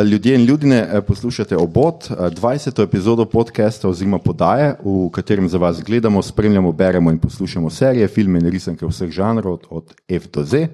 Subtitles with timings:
[0.00, 2.82] Ljudje in ljudje poslušate obot, 20.
[2.82, 8.38] epizodo podcasta oziroma podaje, v katerem za vas gledamo, spremljamo, beremo in poslušamo serije, filme
[8.38, 10.68] in risanke vseh žanrov, od F do Z.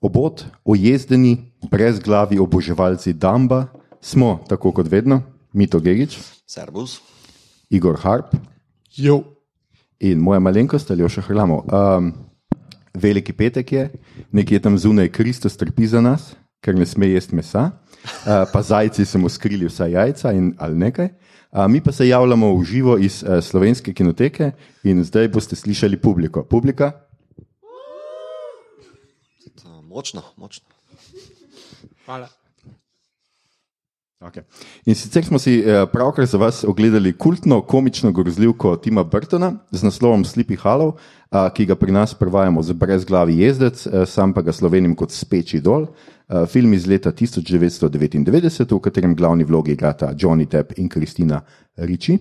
[0.00, 3.66] Obot, ojezdeni, brez glavi oboževalci Damba,
[4.00, 7.00] smo, tako kot vedno, Mito Gerič, Servus.
[7.70, 8.36] Igor Harp
[8.96, 9.22] Jo.
[9.98, 11.64] in moja malenkost ali še hrlamo.
[11.66, 12.12] Um,
[12.94, 13.90] veliki petek je,
[14.30, 19.04] nekje tam zunaj Kristus trpi za nas, ker ne sme jesti mesa, uh, pa zajci
[19.04, 21.08] so mu skrili vsa jajca in, ali nekaj.
[21.52, 24.52] Uh, mi pa se javljamo v živo iz uh, slovenske kinoteke
[24.84, 26.44] in zdaj boste slišali publiko.
[26.44, 26.92] Publika,
[29.62, 30.64] To, Močno, močno.
[32.06, 32.28] Hvala.
[34.22, 34.42] Okay.
[34.86, 40.24] In sicer smo si pravkar za vas ogledali kultno komično grozljivko Tima Burtona z naslovom
[40.24, 40.92] Sleepy Hollow,
[41.54, 45.88] ki ga pri nas prevajamo z brezglavi jezdec, sam pa ga slovenim kot Speči dol.
[46.28, 51.42] Eh, Film iz leta 1999, v katerem glavni vlogi igrata Johnny Depp in Kristina
[51.76, 52.18] Ricci.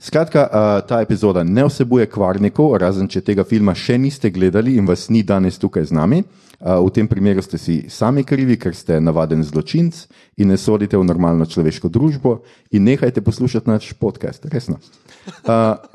[0.00, 4.86] Skratka, a, ta epizoda ne vsebuje kvarnikov, razen če tega filma še niste gledali in
[4.86, 6.20] vas ni danes tukaj z nami.
[6.62, 10.06] A, V tem primeru ste si sami krivi, ker ste navaden zločinc
[10.38, 12.36] in ne sodite v normalno človeško družbo
[12.70, 14.78] in nehajte poslušati naš podcast, resno.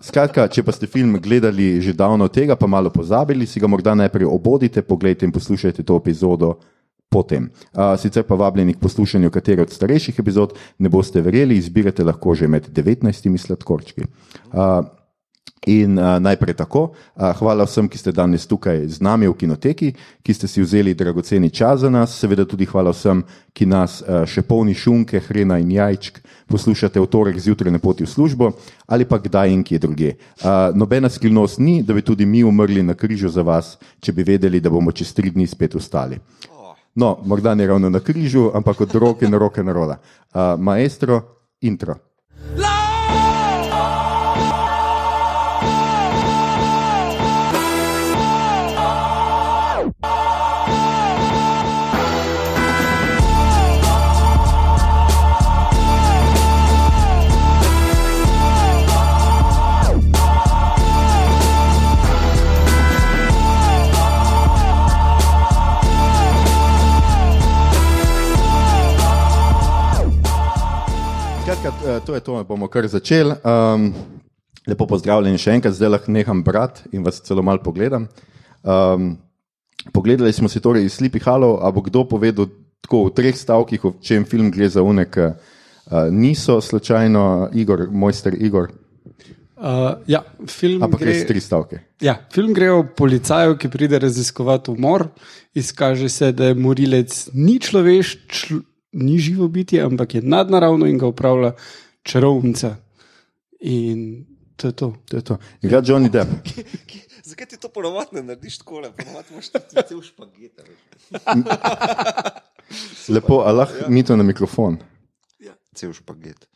[0.04, 3.96] Skratka, če pa ste film gledali že davno tega, pa malo pozabili, si ga morda
[3.96, 6.60] najprej obodite, pogledajte in poslušajte to epizodo
[7.14, 7.52] potem.
[7.72, 12.36] Uh, sicer pa vabljeni k poslušanju katere od starejših epizod, ne boste verjeli, izbirate lahko
[12.36, 14.10] že med 19 sladkorčki.
[14.52, 14.82] Uh,
[15.66, 19.94] In uh, najprej tako, uh, hvala vsem, ki ste danes tukaj z nami v kinoteki,
[20.20, 23.24] ki ste si vzeli dragoceni čas za nas, seveda tudi hvala vsem,
[23.56, 26.20] ki nas uh, še polni šunke, hrena in jajčk
[26.52, 28.52] poslušate v torek zjutraj na poti v službo
[28.92, 30.12] ali pa kdaj in kje druge.
[30.44, 34.28] Uh, nobena skrivnost ni, da bi tudi mi umrli na križu za vas, če bi
[34.28, 36.20] vedeli, da bomo čez tri dni spet ustali.
[36.96, 39.98] No, morda ne ravno na križu, ampak od roke na roke naroda.
[40.34, 41.22] Uh, maestro,
[41.62, 41.96] intro.
[71.64, 73.36] Skratka, eh, to je to, bomo kar začeli.
[73.48, 73.94] Um,
[74.68, 78.10] lepo pozdravljeni še enkrat, zdaj lahko neham brati in vas celo malo pogledam.
[78.68, 79.14] Um,
[79.96, 82.50] pogledali smo si torej iz Sleepy Hollow, a bo kdo povedal
[82.84, 88.36] tako v treh stavkih, o čem film gre za unek, uh, niso slučajno Igor, mojster
[88.36, 88.68] Igor,
[89.64, 90.20] Uh, ja,
[90.52, 91.78] film ampak gre, res tri stavke.
[92.04, 95.06] ja, film gre o policaju, ki pride raziskovati umor.
[95.56, 98.60] Izkaže se, da je morilec ni človeš, čl,
[98.94, 101.54] ni živo bitje, ampak je nadnaravno in ga upravlja
[102.04, 102.76] čarovnica.
[103.60, 104.96] In to je to.
[105.06, 105.38] To je to.
[105.62, 106.30] Igra Johnny Depp.
[107.24, 110.60] Zakaj ti to ponovadi ne narediš tako, ponovadi imaš ti cel špaget?
[110.60, 110.82] a veš.
[113.16, 114.78] Lepo, a lahko mi to na mikrofon.
[115.74, 116.48] Cel špaget.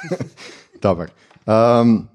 [0.82, 1.10] Dobar.
[1.46, 2.08] Um,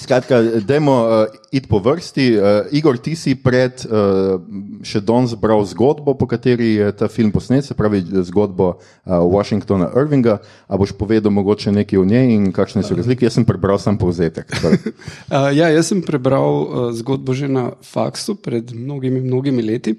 [0.00, 1.10] skratka, dajmo uh,
[1.52, 2.26] iti po vrsti.
[2.36, 4.40] Uh, Igor, ti si pred uh,
[4.86, 9.90] še danes bral zgodbo, po kateri je ta film posnet, se pravi zgodbo uh, Washingtona
[9.92, 10.38] Irvinga.
[10.68, 13.28] A boš povedal mogoče nekaj o njej in kakšne so razlike?
[13.28, 14.50] Jaz sem prebral sam povzetek.
[14.64, 19.98] Uh, ja, jaz sem prebral uh, zgodbo že na faksu pred mnogimi, mnogimi leti.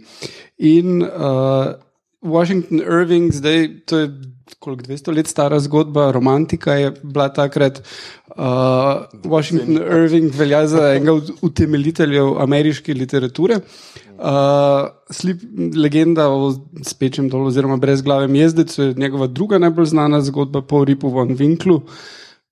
[0.58, 1.78] In uh,
[2.22, 4.08] Washington Irving, zdaj to je
[4.60, 7.82] koliko 200 let stara zgodba, romantika je bila takrat.
[8.28, 8.44] Uh,
[9.24, 13.60] Washington Irving velja za enega od utemeljiteljev ameriške literature.
[14.18, 14.28] Uh,
[15.10, 15.42] slip,
[15.76, 16.54] legenda o
[16.84, 21.82] spečem dolu, oziroma brezglavem jezdecu, je njegova druga najbolj znana zgodba po Ripu von Winklu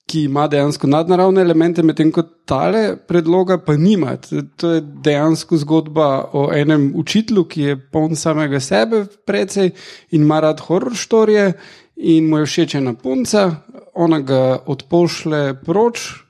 [0.09, 4.15] ki ima dejansko nadnaravne elemente, medtem ko tale predloga pa nima.
[4.57, 9.71] To- je dejansko zgodba o enem učitelju, ki je poln samega sebe, precej
[10.11, 11.53] in ima rad horror storije,
[11.99, 13.61] in mu je všeč ena punca,
[13.93, 16.23] ona ga odpošle proč,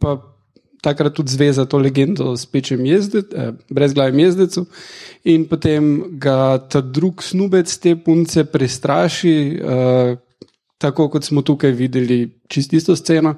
[0.00, 0.16] pa
[0.82, 4.66] takrat tudi zveza to legendo o spečem jezdecu, eh, brezglavem jezdecu.
[5.24, 10.16] In potem ga ta drug snubec te punce prestraši, eh,
[10.78, 13.36] tako kot smo tukaj videli, čisto isto sceno,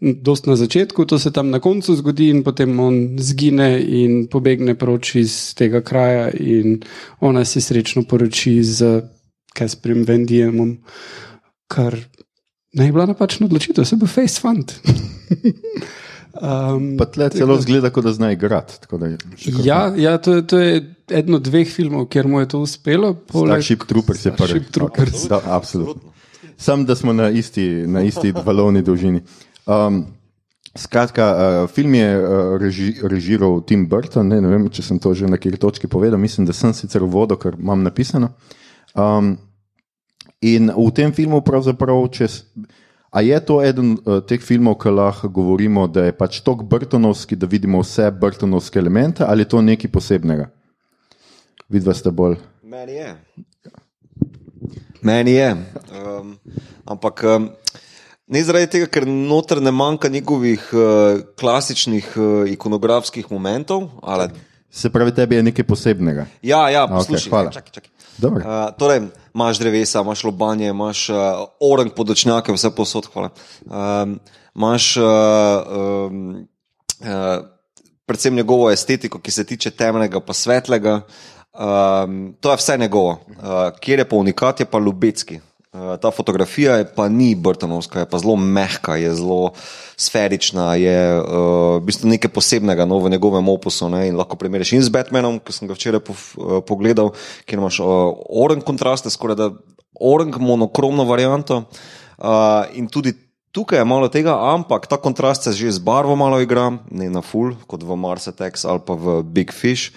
[0.00, 4.74] dost na začetku, to se tam na koncu zgodi, in potem on zgine in pobegne
[4.74, 6.82] proč iz tega kraja, in
[7.20, 9.00] ona se srečno poroči z
[9.52, 10.76] Kasperjem Vendijemom,
[11.66, 11.96] kar
[12.72, 14.72] naj bi bila napačna odločitev, se bo face fund.
[16.34, 18.74] um, Pa tle celo zgleda, kot da zna igrati.
[19.02, 19.18] je
[19.64, 20.78] Ja, ja to, je- to je
[21.10, 23.14] eden od dveh filmov, kjer mu je to uspelo.
[23.14, 24.64] poleg- Starship Troopers je prvi.
[24.64, 25.12] Troopers.
[25.14, 26.12] Okay, da, absolutno.
[26.56, 29.20] Sam, da smo na isti, na isti valovni dolžini.
[29.66, 30.06] Um,
[30.72, 31.26] skratka,
[31.64, 32.24] uh, film je uh,
[32.56, 36.18] reži, režiral Tim Burton, ne, ne vem, če sem to že na kjer točki povedal,
[36.18, 38.32] mislim, da sem sicer v vodo, ker imam napisano.
[38.94, 39.38] Um,
[40.40, 42.28] in v tem filmu pravzaprav, če.
[43.12, 47.36] A je to eden uh, teh filmov, ki lahko govorimo, da je pač tok Brtonovski,
[47.36, 50.48] da vidimo vse Brtonovske elemente, ali je to nekaj posebnega?
[51.68, 52.38] Vidva ste bolj.
[52.64, 53.10] Meni je.
[55.04, 55.50] Meni je.
[55.92, 56.38] Um,
[56.88, 57.50] ampak um,
[58.32, 63.90] ne zaradi tega, ker noter ne manjka njegovih uh, klasičnih uh, ikonografskih momentov.
[64.00, 64.30] Ali,
[64.72, 66.26] Se pravi, tebi je nekaj posebnega.
[66.42, 67.30] ja, ja, poslušaj.
[67.30, 67.50] hvala.
[67.52, 67.90] čakaj, čakaj.
[68.18, 68.44] Dobro.
[68.44, 69.00] Uh, torej,
[69.34, 71.16] imaš drevesa, imaš lobanje, imaš uh,
[71.60, 73.08] orang podočnjake, vse posod.
[73.12, 73.30] hvala.
[73.64, 74.18] Um,
[74.54, 76.46] imaš uh, um,
[77.00, 77.44] uh,
[78.06, 81.00] predvsem njegovo estetiko, ki se tiče temnega pa svetlega.
[81.52, 83.10] Um, to je vse njegovo.
[83.28, 85.40] Uh, kjer je pa unikat, je pa Lubecki.
[85.72, 89.52] Uh, ta fotografija je pa ni Brtonovska, je pa zelo mehka, je zelo
[89.96, 93.88] sferična, je uh, v bistvu nekaj posebnega no, v njegovem opusu.
[93.88, 97.14] Ne, in lahko primerjaš in z Batmanom, ki sem ga včeraj po, uh, pogledal,
[97.48, 99.48] kjer imaš uh, oranž kontraste, skoraj da
[99.96, 101.62] oranž monokromno varianto.
[102.20, 103.16] Uh, in tudi
[103.56, 107.24] tukaj je malo tega, ampak ta kontrast se že z barvo malo igra, ne na
[107.24, 109.88] full, kot v Mars Attacks ali pa v Big Fish.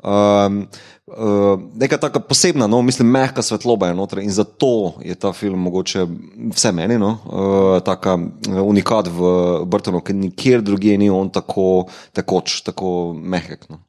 [0.00, 0.66] Um,
[1.06, 5.60] uh, neka taka posebna, no, mislim, mehka svetloba je noter in zato je ta film
[5.60, 6.06] mogoče
[6.54, 9.20] vse meni, no, uh, taka uh, unikat v
[9.66, 13.68] Brtonu, ker nikjer drugje ni on tako tekoč, tako mehek.
[13.68, 13.82] No.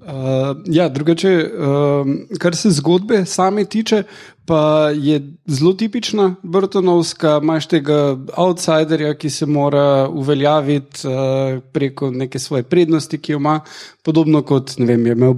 [0.00, 4.02] Uh, ja, drugače, uh, kar se zgodbe same tiče,
[4.50, 7.40] pa je zelo tipična Brtonovska.
[7.42, 13.60] Imáš tega outsiderja, ki se mora uveljaviti uh, preko neke svoje prednosti, ki jo ima,
[14.02, 15.34] podobno kot vem, je imel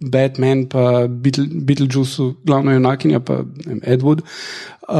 [0.00, 4.24] Batman, pa Beetle, Beetlejuice, glavno junakinja, pa vem, Edward.
[4.88, 4.96] Uh,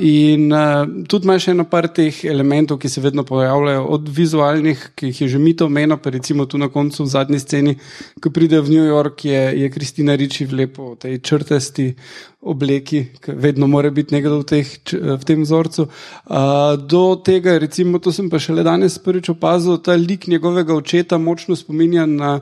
[0.00, 5.06] in uh, tudi imaš eno par teh elementov, ki se vedno pojavljajo, od vizualnih, ki
[5.06, 7.76] jih je že mito omenil, pa recimo tu na koncu v zadnji sceni,
[8.20, 11.94] ko pride v New York, je, je Kristina Riči v lepo tej črtasti
[12.40, 15.86] obleki, ki vedno mora biti nekdo v, teh, v tem vzorcu.
[15.86, 21.18] Uh, do tega, recimo, to sem pa šele danes prvič opazil, ta lik njegovega očeta
[21.18, 22.38] močno spominja na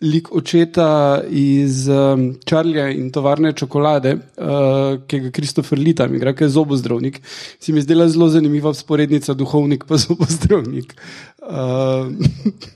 [0.00, 6.32] lik očeta iz um, Čarlija in tovarne čokolade, uh, ki ga Kristofer Lee tam igra,
[6.34, 7.20] ki je zobozdravnik.
[7.60, 10.94] Se mi je zdela zelo zanimiva sporednica, duhovnik pa zobozdravnik.
[11.42, 12.12] Uh,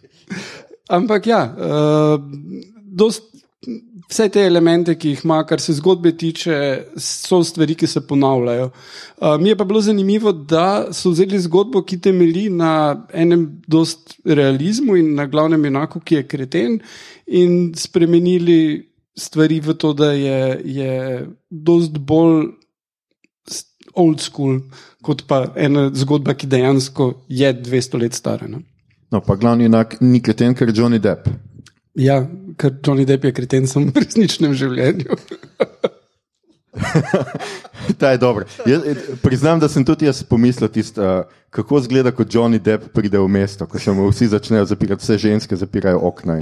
[0.99, 2.21] ampak ja, uh,
[2.93, 3.32] dost,
[4.13, 6.57] vse te elemente, ki jih ima, kar se zgodbe tiče,
[7.01, 8.69] so stvari, ki se ponavljajo.
[8.69, 12.73] Uh, mi je pa bilo zanimivo, da so vzeli zgodbo, ki temelji na
[13.13, 16.81] enem dost realizmu in na glavnem enaku, ki je kreten,
[17.27, 18.89] in spremenili
[19.19, 20.93] stvari v to, da je, je
[21.51, 22.53] dost bolj
[23.95, 24.61] old school,
[25.05, 28.49] kot pa ena zgodba, ki dejansko je 200 let stara.
[28.49, 28.63] Ne?
[29.13, 31.29] No, pa glavni enak ni kreten, ker je Johnny Depp.
[31.99, 32.23] Ja,
[32.57, 35.17] ker Johnny Depp je kreten samo v resničnem življenju.
[38.01, 38.47] Ta je dobro.
[38.67, 42.95] Jaz, eh, priznam, da sem tudi jaz pomislil, tist, uh, kako izgleda, ko Johnny Depp
[42.97, 46.41] pride v mesto, ko se mu vsi začnejo zapirati, vse ženske zapirajo okna.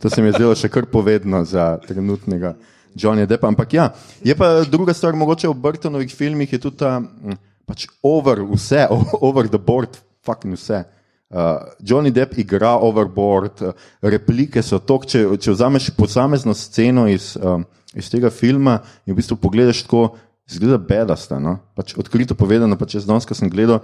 [0.00, 2.56] To se mi je zdelo še kar povedno za trenutnega
[2.96, 3.52] Johnny Deppa.
[3.52, 3.90] Ampak ja,
[4.24, 7.36] je pa druga stvar, mogoče v Burtonovih filmih je tudi ta mm,
[7.68, 8.88] pač over vse,
[9.28, 10.86] over the board, fucking vse.
[11.26, 17.32] Uh, Johnny Depp igra overboard, uh, replike so to, če, če vzameš posamezno sceno iz,
[17.40, 17.64] um,
[17.98, 20.04] iz tega filma in v bistvu pogledaš tako,
[20.46, 21.40] zgleda bedasta.
[21.42, 21.58] No?
[21.74, 23.82] Pač odkrito povedano, pač jaz danes, ko sem gledal,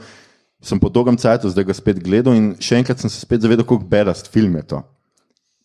[0.62, 3.66] sem po dolgem času zdaj ga spet gledal in še enkrat sem se spet zavedal,
[3.66, 4.82] kako bedast film je to.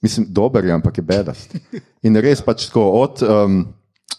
[0.02, 1.54] Mislim, dober je, ampak je bedast.
[2.06, 3.22] In res pač tako od.
[3.22, 3.62] Um,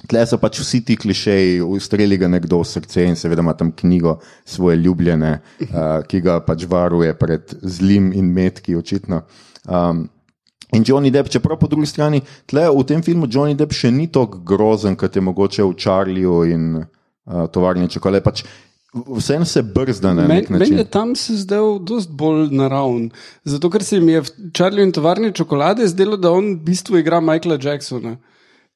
[0.09, 3.73] Tle so pač vsi ti klišeji, ustreli ga nekdo v srce in seveda ima tam
[3.75, 5.33] knjigo svoje ljubljene,
[5.64, 9.25] uh, ki ga pač varuje pred zlim in metki, očitno.
[9.66, 10.07] Um,
[10.73, 14.07] in Johnny Depp, čeprav po drugi strani, tle v tem filmu Johnny Depp še ni
[14.07, 18.23] tako grozen, kot je mogoče v Charliju in uh, tovarni čokolade.
[18.25, 18.47] Pač
[18.88, 20.78] Vseeno se brzda na nek meni način.
[20.78, 23.11] je tam se zdel dosti bolj naravn.
[23.45, 26.99] Zato, ker se mi je v Charlie in tovarni čokolade zdelo, da on v bistvu
[26.99, 28.16] igra Michaela Jacksona.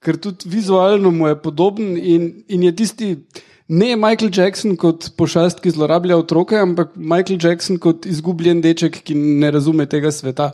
[0.03, 3.11] Ker tudi vizualno mu je podoben in, in je tisti.
[3.73, 9.15] Ne Michael Jackson kot pošast, ki zlorablja otroke, ampak Michael Jackson kot izgubljen deček, ki
[9.15, 10.51] ne razume tega sveta.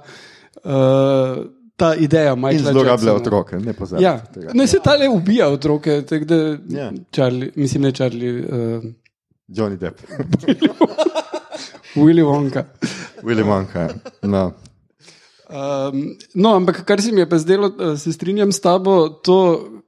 [0.62, 1.46] Uh,
[1.78, 3.14] ta ideja In Michaela zlorablja Jacksona.
[3.14, 4.04] otroke, ne pozabite.
[4.04, 6.38] Ja, ne se tale ubija otroke, tako da
[6.68, 6.92] Ja.
[7.12, 8.84] Charlie, mislim, ne Charlie, uh,
[9.48, 9.98] Johnny Depp,
[11.96, 12.64] Willy Wonka.
[13.22, 13.88] Willy Wonka.
[14.22, 14.52] No.
[15.48, 19.38] Um, no, ampak kar se mi je pa zdelo, eh, se strinjam s tabo, to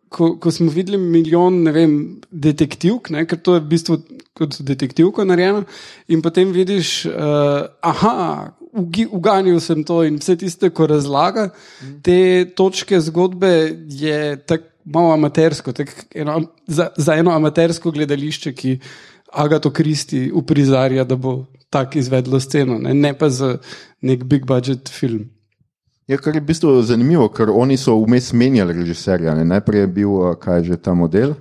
[0.08, 1.92] ko, ko smo videli milijon, ne vem,
[2.30, 3.98] detektivk, ne, ker to je v bistvu
[4.40, 5.66] kot detektivko narejeno,
[6.08, 11.50] in potem vidiš, uh, aha, uganil sem to in vse tiste, ko razlaga
[12.06, 13.52] te točke zgodbe,
[13.90, 18.78] je tako malo amatersko, tak eno, za, za eno amatersko gledališče, ki
[19.30, 23.58] Agato Kristi uprizarja, da bo tako izvedlo sceno, ne, ne pa za
[24.02, 25.28] nek big budget film.
[26.10, 29.30] Ja, kar je v bistvu zanimivo, ker oni so vmes menjali režiserja.
[29.38, 29.44] Ne?
[29.46, 31.36] Najprej je bil, uh, kaj je že ta model,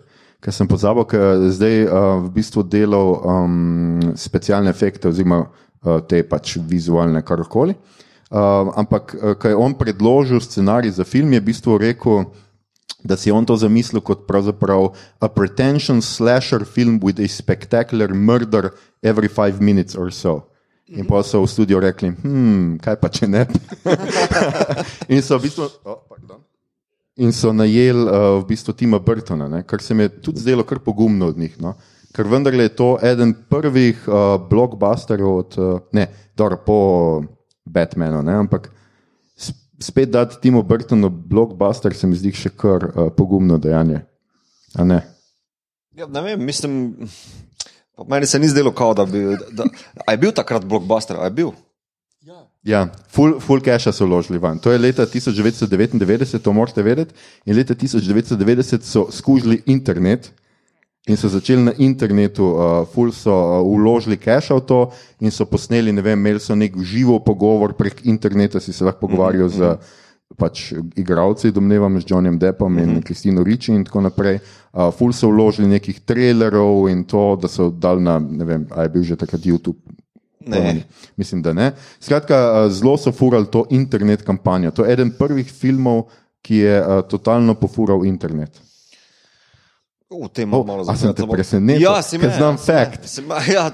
[0.46, 6.22] ker sem pozabil, ker zdaj uh, v bistvu delal um, specialne efekte oziroma uh, te
[6.22, 7.74] pač vizualne karkoli.
[8.30, 12.30] Uh, ampak, uh, ko je on predložil scenarij za film, je v bistvu rekel,
[13.02, 18.14] da si je on to zamislil kot pravzaprav a pretentious slasher film with a spectacular
[18.14, 18.70] murder
[19.02, 20.49] every five minutes or so.
[20.90, 23.44] In pa so v studiu rekli, hm, kaj pa če ne.
[25.14, 25.68] in so v bistvu.
[25.86, 26.42] Oh, pardon.
[27.22, 30.66] In so najeli uh, v bistvu Tima Burtona, ne, kar se mi je tudi zdelo
[30.66, 31.60] kar pogumno od njih.
[31.62, 31.76] No.
[32.16, 36.78] Ker vendarle je to eden prvih uh, blockbusterjev, od, uh, ne, dobro, po
[37.70, 38.72] Batmanu, ne, ampak
[39.80, 44.02] spet dati Timu Burtonu blockbuster se mi zdi še kar uh, pogumno dejanje.
[44.76, 45.04] A ne?
[45.98, 46.74] Ja, ne vem, mislim,
[48.00, 49.26] pa meni se ni zdelo, kao, da bi.
[49.52, 49.68] Da,
[50.06, 51.52] a je bil takrat blockbuster, a je bil?
[52.64, 54.60] Ja, full, full cache so vložili van.
[54.60, 57.16] To je leta 1999, to morate vedeti.
[57.46, 60.32] In leta 1990 so skužili internet
[61.08, 65.46] in so začeli na internetu, uh, full so uh, vložili cache v to in so
[65.46, 69.78] posneli, ne vem, imeli so nek živo pogovor prek interneta, si se lahko pogovarjal z
[70.38, 74.40] pač igravci, domnevam, z Johnnyjem Deppom in Kristino Riči in tako naprej.
[74.70, 78.86] Uh, ful so vložili nekih trailerov in to, da so dal na, ne vem, a
[78.86, 79.80] je bil že takrat YouTube.
[80.46, 80.86] Ne.
[81.18, 81.74] Mislim, da ne.
[82.00, 84.72] Skratka, zelo so furali to internet kampanjo.
[84.72, 86.08] To je eden prvih filmov,
[86.42, 88.62] ki je uh, totalno pofural internet.
[90.10, 91.38] V tem O, malo a sem zapredo.
[91.38, 91.86] presenetil?
[91.86, 92.58] Ja, Ker znam ja,
[93.30, 93.70] me- Ja,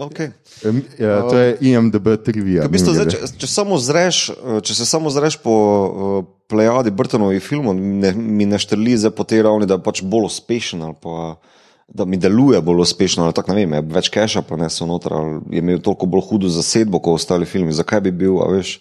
[0.00, 0.32] okay.
[1.04, 2.64] Ja, to je IMDB trivia.
[2.64, 6.88] V bistvu, zdaj, če, če, samo zreš, eh, če se samo zreš po uh, plejadi
[6.88, 10.80] Brtonovih filmov, ne, mi ne štrli zdaj po tej ravni, da je pač bolj uspešen
[10.88, 11.36] ali pa
[11.84, 13.28] da mi deluje bolj uspešno.
[13.36, 16.96] Tak, ne vem, je več keša prenesel noter, ali je imel toliko bolj hudo zasedbo
[16.96, 17.76] kot ostali filmi.
[17.76, 18.80] Zakaj bi bil, a veš,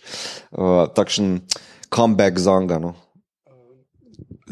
[0.55, 1.41] uh, takšen
[1.91, 2.79] comeback za njega?
[2.79, 2.95] No?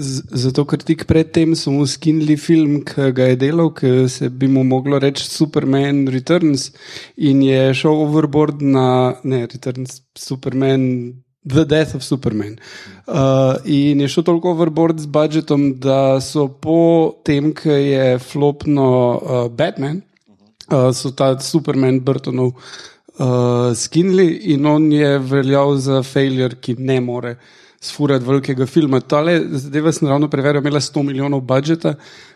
[0.01, 4.49] Zato, ker tik predtem so mu skinili film, ki ga je delal, ki se bi
[4.51, 6.71] mu moglo reči Superman Returns,
[7.17, 8.87] in je šel overboard na
[9.23, 10.87] ne, Returns Superman.
[11.41, 12.59] The Death of Superman.
[13.07, 18.89] Uh, in je šel toliko overboard z budžetom, da so po tem, ki je flopno
[19.17, 20.03] uh, Batman,
[20.69, 26.99] uh, so ta Superman Burtonov uh, skinili in on je veljal za failure, ki ne
[27.01, 27.35] more
[27.81, 28.99] sfurati velikega filma.
[29.01, 31.95] Tale zadeva sem ravno preveril, imela 100 milijonov budžeta,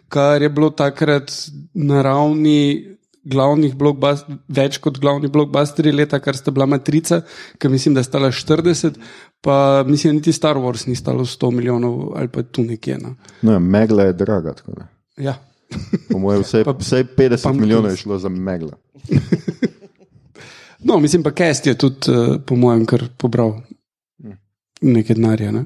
[0.09, 1.31] kar je bilo takrat
[1.73, 2.91] na ravni
[3.25, 7.21] glavnih blockbusterjev, več kot glavni blockbusteri leta, kar sta bila Matrica,
[7.57, 8.99] ki mislim, da stala 40,
[9.41, 9.55] pa
[9.87, 12.97] mislim, da niti Star Wars ni stalo 100 milijonov ali pa tu nekje.
[13.01, 13.15] No.
[13.41, 14.53] No, ja, megla je draga.
[14.67, 14.87] da.
[15.17, 15.33] Ja.
[16.11, 17.59] Po mojem, vsaj, Pa- vsaj 50 pumpkins.
[17.59, 18.77] milijonov je šlo za megla.
[20.85, 23.55] No, mislim pa, Kest je tudi, uh, po mojem, kar pobral
[24.81, 25.51] nekaj denarja.
[25.51, 25.65] Ne?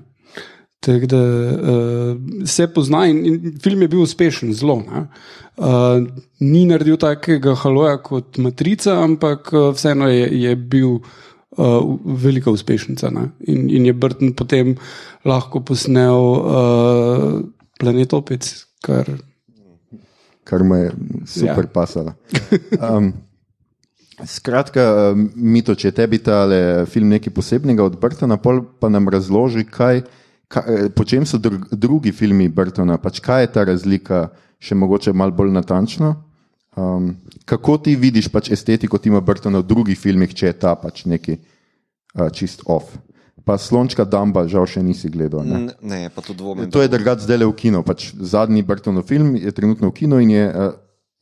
[0.80, 4.78] Tako da uh, se pozna in, in film je bil uspešen, zelo.
[5.58, 6.08] Uh,
[6.40, 13.10] ni naredil takega haloja kot Matrica, ampak uh, vseeno je, je bil uh, velika uspešnica.
[13.10, 13.30] ne.
[13.48, 14.78] In, in je Burton potem
[15.26, 17.42] lahko posnel uh,
[17.80, 18.48] Planet Opec,
[18.82, 19.10] kar
[20.50, 20.92] kar me je
[21.26, 21.74] super ja.
[21.74, 22.14] pasalo.
[22.90, 23.14] Um,
[24.26, 26.44] skratka, um, Mito, če tebi ta
[26.90, 30.04] film nekaj posebnega od Brtona, pa nam razloži, kaj,
[30.52, 34.28] kaj, po čem so dru, drugi filmi Brtona, pač kaj je ta razlika,
[34.60, 36.16] še mogoče malo bolj natančno.
[36.80, 41.06] Um, kako ti vidiš pač estetiko Tima Brtona v drugih filmih, če je ta pač
[41.10, 42.94] neki uh, čist off?
[43.48, 45.48] Pa slončka Damba, žal še nisi gledal.
[45.48, 45.74] Ne?
[45.82, 46.70] Ne, pa to dvomim.
[46.70, 47.82] To je drugač zdaj le v kinu.
[47.88, 50.76] Pač zadnji Brtonov film je trenutno v kinu in je uh,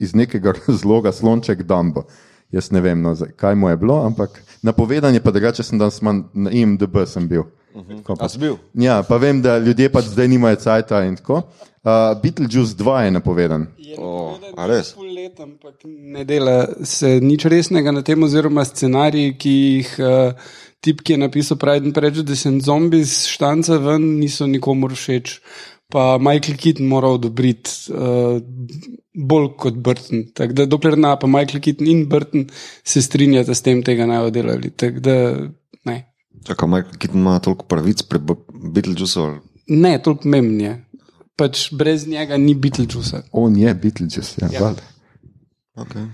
[0.04, 2.06] iz nekega razloga slonček Dumbo.
[2.52, 6.02] Jaz ne vem, no, kaj mu je bilo, ampak napovedan je pa drugače, sem danes
[6.02, 7.44] manj na IMDB sem bil.
[7.78, 8.56] Tako A pa- si bil?
[8.74, 11.44] Ja, pa vem, da ljudje pač zdaj nimajo cajta in tako.
[11.88, 13.68] Uh, Beetlejuice 2 je napovedan.
[13.98, 14.94] O, a res?
[14.98, 20.34] Pol let, ampak ne dela se nič resnega na tem, oziroma scenariji, ki jih uh,
[20.84, 25.38] tip, ki je napisal Pride and Prejudice in Zombies štanca ven, niso nikomor všeč.
[25.90, 28.42] Pa Michael Keaton mora odobriti uh,
[29.16, 30.26] bolj kot Burton.
[30.34, 32.48] Tako da, dokler na pa Michael Keaton in Burton
[32.84, 34.70] se strinjata s tem, tega naj oddelali.
[34.72, 35.16] Tako da,
[35.86, 35.98] ne.
[36.44, 38.36] Čakaj, Michael Keaton ima toliko pravic pri B-
[38.74, 39.24] Beetlejuiceu.
[39.24, 39.40] ali-
[39.70, 40.84] Ne, toliko pomembno je.
[41.36, 43.24] pač brez njega ni Beetlejuice.
[43.32, 44.48] On je Beetlejuice, ja.
[44.52, 44.60] Ja.
[44.60, 44.76] ja.
[45.76, 46.08] Okay.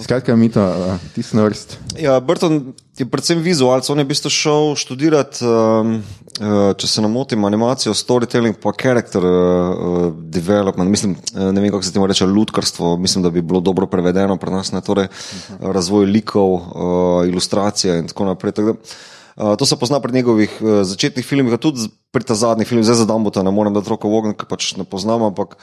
[0.00, 1.76] Skratka, mi to, uh, ti snurst.
[2.00, 3.84] Ja, Burton je predvsem vizualec.
[3.92, 5.98] On je v bistvu šel študirati, um,
[6.40, 10.88] uh, če se ne motim, animacijo, storytelling, pa character uh, development.
[10.88, 12.96] Mislim, uh, ne vem, kako se temu reče, lutkarstvo.
[12.96, 18.00] Mislim, da bi bilo dobro prevedeno pri nas, ne torej uh, razvoj likov, uh, ilustracije
[18.00, 18.56] in tako naprej.
[18.56, 18.94] Tako da,
[19.32, 22.98] Uh, to se pozna pri njegovih uh, začetnih filmih, tudi pri ta zadnjih filmih, zdaj
[23.00, 25.56] za Dambota ne morem dati roko v ogenj, ker pač ne poznam, ampak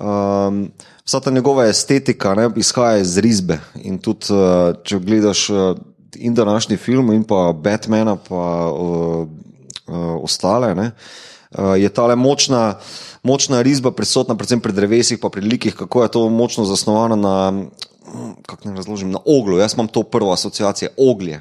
[0.00, 0.70] um,
[1.04, 3.58] vsa ta njegova estetika ne, izhaja iz risbe.
[3.82, 5.76] In tudi, uh, če gledaš uh,
[6.16, 9.28] in današnji film, in pa Batmana, pa uh,
[9.86, 10.90] uh, ostale, ne,
[11.58, 12.78] uh, je ta le močna.
[13.24, 17.50] Močna risba prisotna, predvsem pri drevesih, pa pri likih, kako je to močno zasnovano na,
[17.50, 19.56] mm, kako naj razložim, na oglu.
[19.58, 21.40] Jaz imam to prvo asociacijo, oglje.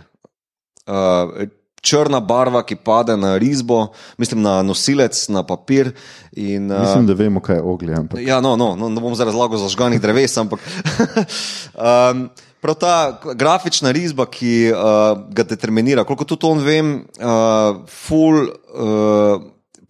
[0.87, 1.43] Uh,
[1.83, 3.87] črna barva, ki pade na risbo,
[4.17, 5.91] mislim na nosilec, na papir.
[6.31, 7.95] In, uh, Mislim, da vemo, kaj je oglje.
[7.99, 8.23] Ampak.
[8.23, 10.63] Ja, no, no, no, ne bom zdaj razlagal za žganih dreves, ampak.
[11.75, 12.27] um,
[12.63, 12.95] Prav ta
[13.35, 19.41] grafična risba, ki uh, ga determinira, koliko tudi on vem, uh, full uh,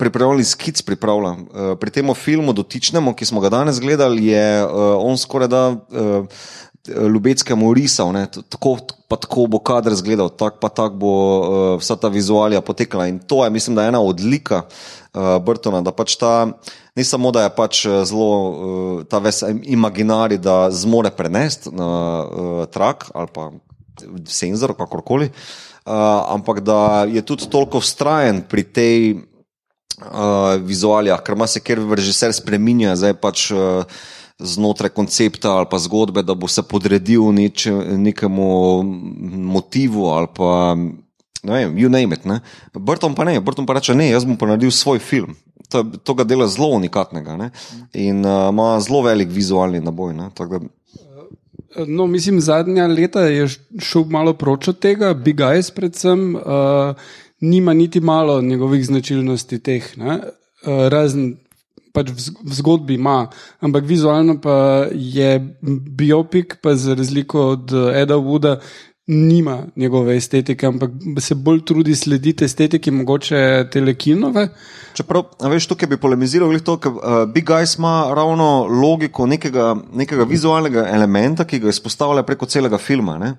[0.01, 1.35] pripravljalni skic pripravlja.
[1.37, 5.63] Uh, pri tem filmu dotičnemu, ki smo ga danes gledali, je uh, on skoraj da
[5.69, 6.41] uh,
[6.87, 8.75] Ljubeckemu risal, ne, tako
[9.07, 13.07] pa tako bo kader izgledal, tako pa tako bo uh, vsa ta vizualija potekala.
[13.07, 16.51] In to je, mislim, da je ena odlika uh, Burtona, da pač ta,
[16.95, 21.87] ne samo da je pač eh, zelo uh, ta ves imaginari, da zmore prenesti na
[22.23, 23.51] uh, trak ali pa
[24.27, 25.93] senzor, kakorkoli, uh,
[26.35, 32.35] ampak da je tudi toliko vztrajen pri tej uh, vizualijah, ker ima se kjer režiser
[32.35, 33.51] spreminja, zdaj pač.
[33.55, 33.87] Uh,
[34.39, 38.83] Znotraj koncepta ali pa zgodbe, da bo se podredil neč, nekemu
[39.53, 40.75] motivu ali pa
[41.43, 42.25] ne vem, you name it.
[42.25, 42.39] Ne?
[42.73, 45.35] Burton pa ne, Burton pa reče: ne, jaz bom pa naredil svoj film.
[45.69, 47.49] To, to ga dela zelo unikatnega ne?
[47.93, 50.13] in uh, ima zelo velik vizualni naboj.
[50.13, 50.29] Ne?
[50.33, 50.69] Tako Da,
[51.87, 53.47] No, mislim, zadnja leta je
[53.81, 56.41] šel malo proč od tega, Big Eyes, predvsem, uh,
[57.41, 60.19] nima niti malo njegovih značilnosti teh, ne?
[60.19, 61.35] uh, razen
[61.93, 63.27] pač v, zgodbi ima,
[63.61, 68.57] ampak vizualno pa je biopik, pa za razliko od eh, Eda Wooda.
[69.07, 74.45] Nima njegove estetike, ampak se bolj trudi slediti estetiki, mogoče telekinove.
[74.95, 80.23] Čeprav, veš, tukaj bi polemiziral, to, ker uh, Big Guys ima ravno logiko nekega, nekega
[80.23, 83.17] vizualnega elementa, ki ga izpostavlja preko celega filma.
[83.19, 83.33] ne.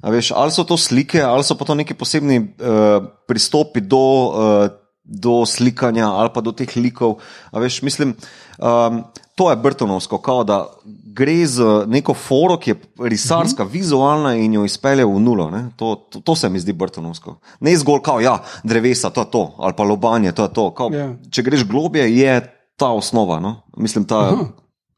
[0.00, 4.00] A Veš, ali so to slike, ali so pa to neki posebni uh, pristopi do,
[4.00, 4.79] uh,
[5.10, 7.18] do slikanja ali pa do teh likov.
[7.50, 8.14] A Veš, mislim,
[8.58, 9.02] um,
[9.34, 10.66] to je Brtonovsko, kao da
[11.04, 12.76] gre z neko foro, ki je
[13.08, 13.72] risarska, uh -huh.
[13.72, 15.50] vizualna in jo izpelje v nulo.
[15.76, 17.38] To, to, to se mi zdi Brtonovsko.
[17.60, 20.74] Ne zgolj kao, ja, drevesa, to je to, ali pa lobanje, to je to.
[20.74, 21.16] Kao, Ja.
[21.30, 23.40] Če greš globje, je ta osnova.
[23.40, 23.62] No?
[23.76, 24.46] Mislim, ta, Aha,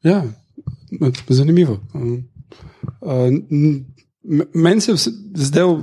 [0.03, 0.23] ja,
[1.29, 1.79] zanimivo.
[1.93, 2.19] Uh,
[4.53, 4.97] Meni se je
[5.35, 5.81] zdel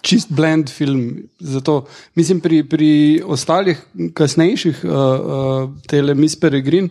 [0.00, 1.28] čist blend film.
[1.40, 3.80] Zato, mislim, pri, pri ostalih,
[4.14, 6.88] kasnejših, uh, uh, tele Miss Peregrin,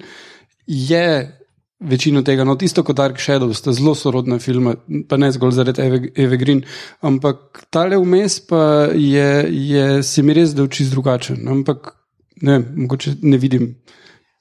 [0.67, 1.37] je
[1.81, 4.75] večino tega, no, tisto kot Dark Shadows, sta zelo sorodna filma,
[5.09, 6.61] pa ne zgolj zaradi Eve, Eve Green.
[7.01, 11.47] Ampak tale vmes pa je, je se mi res zdel čist drugačen.
[11.49, 11.95] Ampak
[12.45, 13.71] ne, mogoče ne vidim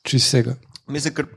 [0.05, 0.57] čist vsega.
[0.93, 1.31] Mislim, ker,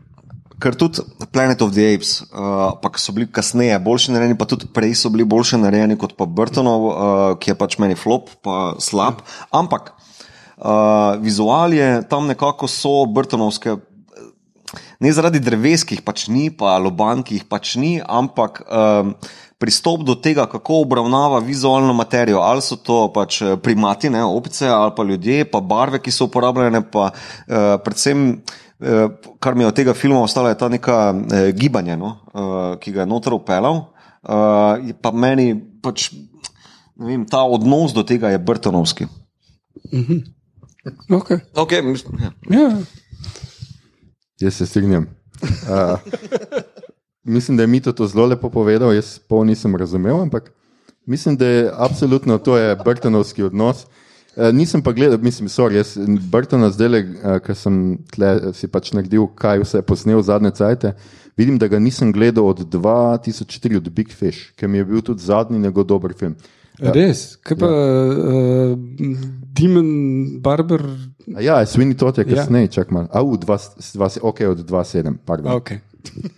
[0.61, 4.69] ker tudi Planet of the Apes, uh, pa so bili kasneje boljši narejeni, pa tudi
[4.69, 6.95] prej so bili boljši narejeni kot pa Burtonov, uh,
[7.39, 9.23] ki je pač meni flop, pa slab.
[9.51, 13.77] Ampak uh, vizualije tam nekako so Burtonovske.
[15.03, 19.11] Ne zaradi dreves, ki jih pač ni, pa loban, ki jih pač ni, ampak um,
[19.59, 22.39] pristop do tega, kako obravnava vizualno materijo.
[22.43, 26.85] Ali so to pač primati, ne, opice, ali pa ljudje, pa barve, ki so uporabljene,
[26.91, 28.29] pa uh, predvsem.
[28.39, 28.61] eh,
[29.39, 32.91] Kar mi je od tega filma ostalo, je ta neka eh, gibanje, no, eh, ki
[32.91, 33.79] ga je noter upeljal.
[34.23, 36.09] Eh, pa meni pač,
[36.99, 39.07] ne vem, ta odnos do tega je Brtonovski.
[41.09, 41.39] Okay.
[41.55, 42.31] Okay, mislim, ja.
[42.51, 42.69] Ja.
[44.41, 45.07] Jaz se strinjam.
[45.43, 45.99] Uh,
[47.23, 50.51] mislim, da je Mito to zelo lepo povedal, jaz pol nisem razumel, ampak
[51.05, 53.85] mislim, da je absolutno to je Brtonovski odnos.
[53.85, 54.02] Uh,
[54.53, 55.97] nisem pa gledal, mislim, sorry, jaz
[56.31, 60.93] Brtona zdaj, uh, ker sem tle, si pač naredil, kaj vse je posnel zadnje cajte.
[61.37, 65.21] Vidim, da ga nisem gledal od 2004, od Big Fish, ki mi je bil tudi
[65.25, 66.35] zadnji njegov dober film.
[66.81, 66.91] Ja.
[66.93, 67.81] Res, kaj pa ja.
[68.73, 68.77] uh,
[69.53, 69.89] Demon
[70.41, 70.81] Barber?
[71.37, 72.35] A Ja, Sweeney Todd je Ja.
[72.35, 73.07] kasneje, čak malo.
[73.13, 73.57] Au, dva,
[73.93, 75.53] dva, ok, od 2.7, pardon.
[75.61, 75.79] Okay.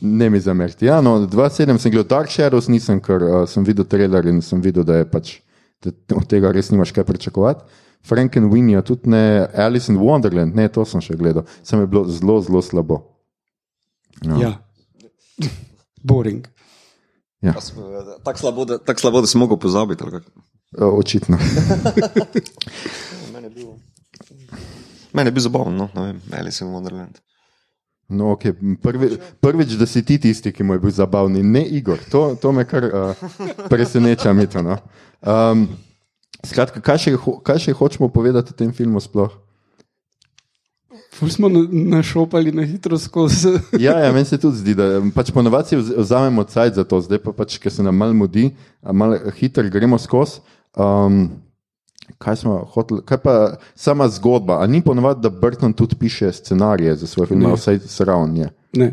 [0.00, 0.86] Ne mi zameriti.
[0.86, 4.62] Ja, no, 2.7 sem gledal Dark Shadows, nisem, ker uh, sem videl trailer in sem
[4.64, 5.34] videl, da je pač.
[5.80, 7.64] Da od tega res nimaš kaj pričakovati.
[8.06, 11.44] Frankenweenie, tudi ne Alice in Wonderland, ne, to sem še gledal.
[11.62, 13.00] Sem je bilo zelo, zelo slabo.
[14.24, 14.38] Ja.
[14.40, 14.52] ja.
[16.02, 16.48] Boring.
[17.40, 17.52] Ja.
[17.52, 20.04] Tako slabo, da, tak slabo, da si mogel pozabiti.
[20.76, 21.38] Očitno.
[23.32, 23.66] Mene je bil,
[25.12, 27.20] mene je bil zabaven, no, ne vem, Alice in Wonderland.
[28.10, 28.52] No, okay.
[28.82, 31.98] Prvi, prvič, da si ti tisti, ki mu je bil zabavni, ne Igor.
[32.10, 33.14] To, to me kar uh,
[33.70, 34.32] preseneča.
[34.34, 34.76] Mito, no.
[35.26, 35.68] Um,
[36.44, 39.00] skratka, kaj še, kaj še hočemo povedati o tem filmu?
[39.00, 39.32] Sploh?
[41.14, 43.52] Ful smo našopali na hitro skozi.
[43.86, 47.34] ja, ja, meni se tudi zdi, da pač ponovadi vzamemo cajt za to, zdaj pa
[47.36, 50.40] pač, ker se nam malo mudi, malo hitro gremo skozi.
[50.78, 51.28] Um,
[52.18, 53.34] kaj smo hoteli, kaj pa
[53.74, 54.60] sama zgodba.
[54.62, 58.48] Ali ni ponovadi, da Burton tudi piše scenarije za svoje filme, vsaj sravnje?
[58.72, 58.92] Ne.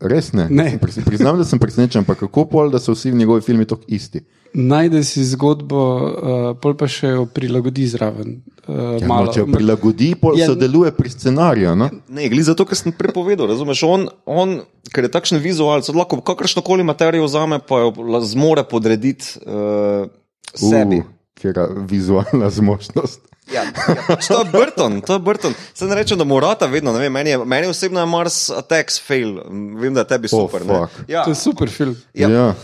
[0.00, 0.48] Res ne.
[0.50, 0.78] ne.
[1.06, 4.20] Priznam, da sem presenečen, ampak kako pol, da so vsi njegovi filmi tako isti.
[4.54, 8.38] Najde si zgodbo, uh, pol pa še jo prilagodi zraven.
[8.66, 11.74] Uh, ja, no, če jo prilagodi, pol ja, sodeluje pri scenariju.
[11.78, 11.90] No?
[12.08, 13.50] Ne, glede za to, kar sem prepovedal.
[13.50, 14.60] Razumeš, on, on
[14.92, 20.08] ker je takšen vizualec, lahko kakršno koli materijo vzame, pa jo zmore podrediti uh,
[20.54, 21.02] sebi.
[21.02, 23.20] Uh kjer je vizualna zmožnost.
[23.54, 24.16] Ja, ja.
[24.28, 25.54] To je Burton, to je Burton.
[25.74, 29.00] Se ne reče, da morata vedno, ne vem, meni, je, meni osebno je Mars Attacks
[29.06, 29.40] fail,
[29.80, 30.62] vem, da tebi super.
[30.68, 31.24] Oh, ja.
[31.24, 31.96] To je super film.
[32.14, 32.28] Ja.
[32.28, 32.54] ja.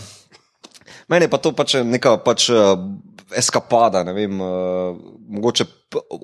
[1.12, 2.72] Meni je pa to pač neka pač, uh,
[3.36, 4.96] eskapada, ne vem, uh,
[5.28, 5.68] mogoče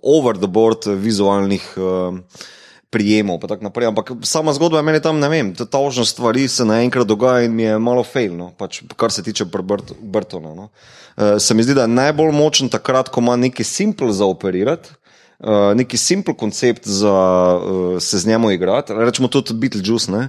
[0.01, 1.75] over the board vizualnih.
[1.77, 2.47] Uh,
[2.91, 3.41] prijemov.
[3.87, 7.55] Ampak sama zgodba je meni tam, ne vem, te tožne stvari se naenkrat dogajajo in
[7.55, 8.51] mi je malo fail, no?
[8.57, 10.55] pač, kar se tiče Brtona.
[10.55, 10.69] No?
[11.17, 14.95] Uh, se mi zdi, da je najbolj močen takrat, ko ima nekaj simpel za operirati.
[15.39, 20.11] Uh, neki simpel koncept za uh, se z njim igrati, rečemo tudi Beetlejuice.
[20.11, 20.29] Ne?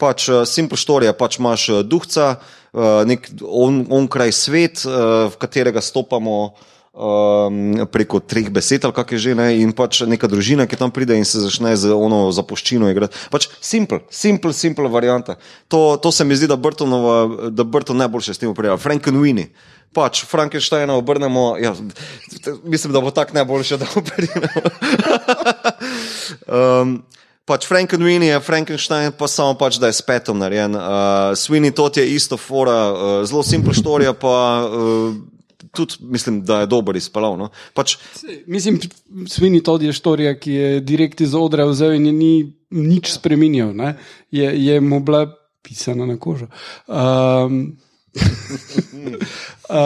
[0.00, 2.32] Pač uh, simpel storija, pač imaš uh, duhca,
[2.72, 6.40] uh, nek on, onkraj svet, uh, v katerega stopamo
[6.92, 11.16] um, preko treh besed, ali kaj že ne, in pač neka družina, ki tam pride
[11.16, 13.16] in se začne z ono zapuščino igrati.
[13.30, 15.38] Pač simpel, simpel, simpel varianta.
[15.68, 18.80] To, to se mi zdi, da Burtonova, da Burton najboljše s tem upravlja.
[18.80, 19.50] Frankenweenie.
[19.90, 21.74] Pač Frankensteina obrnemo, ja,
[22.62, 24.60] mislim, da bo tako najboljše, da operiramo.
[26.46, 27.00] um,
[27.50, 30.78] pač Frankenweenie je Frankenstein, pa samo pač, da je spetom narejen.
[30.78, 34.36] Uh, Sweeney Todd je isto fora, uh, zelo simpel storija, pa.
[34.70, 35.18] Uh,
[35.74, 37.36] tudi mislim, da je dober izpelal.
[37.38, 37.50] No?
[37.74, 37.96] Pač...
[38.46, 38.80] Mislim,
[39.28, 42.32] Svini Todd je štorija, ki je direkt iz odra vzel in je ni
[42.70, 43.74] nič spremenil,
[44.30, 45.26] je, je mu bila
[45.62, 46.46] pisana na kožo.
[46.86, 47.76] Um,
[49.70, 49.76] Uh,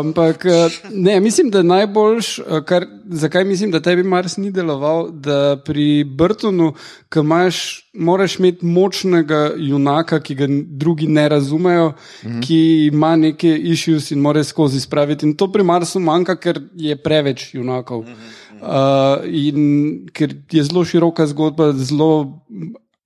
[0.00, 5.10] ampak uh, ne, mislim, da najboljš, uh, kar, zakaj mislim, da tebi Mars ni deloval,
[5.10, 6.70] da pri Brtonu,
[7.12, 7.58] ki imaš,
[7.92, 12.46] moraš imeti močnega junaka, ki ga drugi ne razumejo, mm -hmm.
[12.46, 15.26] ki ima neke issues in mora skozi spraviti.
[15.26, 18.00] In to pri Marsu manjka, ker je preveč junakov.
[18.00, 18.62] Mm -hmm.
[18.62, 22.40] uh, in ker je zelo široka zgodba zelo,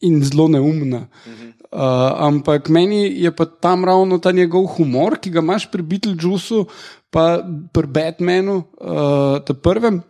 [0.01, 0.99] in zelo neumna.
[0.99, 1.60] Mm -hmm.
[1.71, 1.79] Uh,
[2.27, 6.65] ampak meni je pa tam ravno ta njegov humor, ki ga imaš pri Beetlejuiceu,
[7.15, 10.01] pa pri Batmanu, uh, tem prvem,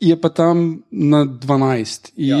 [0.00, 2.38] je pa tam na 12 in, ja,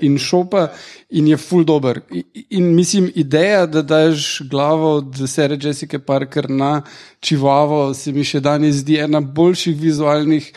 [0.00, 0.70] in šopa
[1.10, 2.00] in je full dober.
[2.10, 6.82] In, in mislim, ideja, da daš glavo od Sere Jessica Parker na
[7.20, 10.52] čivavo, se mi še danes zdi ena boljših vizualnih.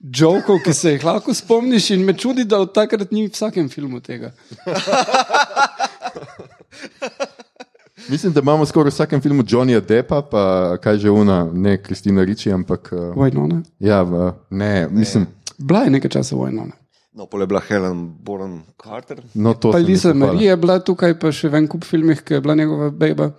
[0.00, 3.68] Jokov, ki se jih lahko spomniš, in me čudi, da od takrat ni v vsakem
[3.72, 4.32] filmu tega.
[8.10, 12.24] Mislim, da imamo skoraj v vsakem filmu Johnnyja Deppa, pa kaj že una, ne Kristina
[12.24, 12.92] Riči, ampak.
[12.92, 13.62] Uh, Vojnone.
[13.78, 15.26] Ja, v, ne, mislim.
[15.58, 16.72] Bila je nekaj časa vojnone.
[17.16, 19.22] No, pol je bila Helen Boren Carter.
[19.34, 22.40] No, to pa Lisa Marija je bila tukaj, pa še ven kup filmih, ki je
[22.40, 23.30] bila njegova beba.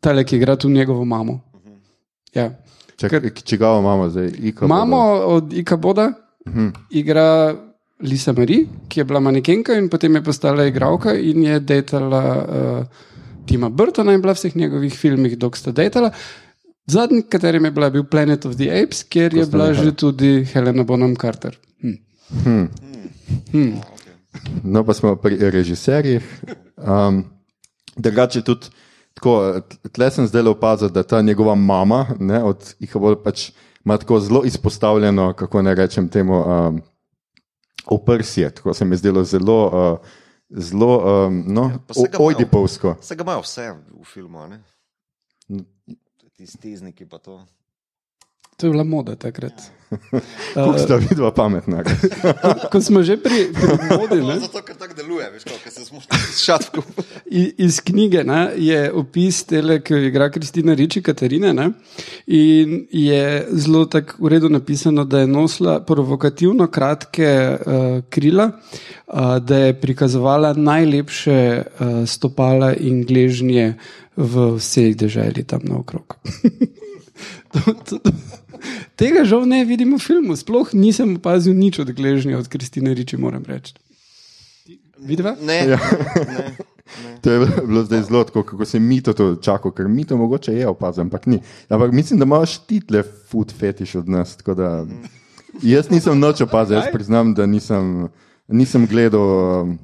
[0.00, 1.32] Tale, ki igra tu njegovo mamo.
[1.32, 1.78] Uh -huh.
[2.34, 2.50] ja.
[3.44, 4.66] Če ga imamo zdaj, Ika.
[4.66, 6.12] Mamo od Ika Boda
[6.46, 6.66] uh mhm.
[6.66, 6.72] -huh.
[6.90, 7.54] igra.
[8.00, 13.06] Lisa Marie, ki je bila manekenka in potem je postala igralka in je detala uh,
[13.46, 16.10] Tima Burtona in bila v vseh njegovih filmih, dok sta detala.
[16.86, 20.44] Zadnji, katerim je bila, je bil Planet of the Apes, kjer je bila že tudi
[20.52, 21.58] Helena Bonham Carter.
[21.80, 21.96] Hm.
[22.44, 22.66] Hm.
[23.52, 23.72] Hm.
[24.64, 26.22] No, pa smo pri režiserjih.
[26.76, 27.24] Um,
[27.96, 28.70] drugače tudi.
[29.14, 29.60] Tako,
[29.92, 32.74] tle sem zdaj opazil, da ta njegova mama ne, od,
[33.24, 33.50] pač,
[33.84, 36.80] ima tako zelo izpostavljeno, kako ne rečem temu, um,
[37.90, 40.08] oprsje, tako se mi je zdelo zelo, uh,
[40.50, 42.96] zelo um, no, ja, ojdipovsko.
[43.00, 44.62] Se ga imajo vse v filmu, ne?
[46.36, 47.46] Ti stezniki pa to.
[48.58, 49.52] To je bila moda takrat.
[50.54, 51.80] Kako sta vidva pametna?
[52.72, 56.00] Ko smo že pri, pri modi, ne, Zato, ker tako deluje, veš, kako se smo
[56.36, 56.82] šatku.
[57.26, 61.54] i- iz knjige ne, je opis tele, ki jo igra Kristina Riči, Katarine.
[61.54, 61.70] Ne,
[62.26, 67.72] in je zelo tako v redu napisano, da je nosila provokativno kratke uh,
[68.10, 68.50] krila,
[69.06, 73.74] uh, da je prikazovala najlepše uh, stopala in gležnje
[74.16, 76.18] v vseh deželi tam naokrog.
[77.52, 78.10] To, to, to,
[78.96, 83.16] tega žal ne vidimo v filmu, sploh nisem opazil nič od gležnja od Kristine Riči,
[83.16, 83.72] moram reči.
[84.98, 85.36] Vidiva?
[85.40, 85.78] Ne, Ja.
[86.16, 86.56] ne.
[87.20, 90.68] To je bilo zdaj zelo tako, kako se mito to čaka, ker mito mogoče je
[90.68, 91.36] opazil, ampak ni.
[91.68, 94.36] Ampak mislim, da imaš ti tle food fetiš od nas.
[94.36, 94.86] tako Da,
[95.62, 98.08] jaz nisem noč opazil, jaz priznam, da nisem,
[98.48, 99.20] nisem gledal
[99.62, 99.78] um,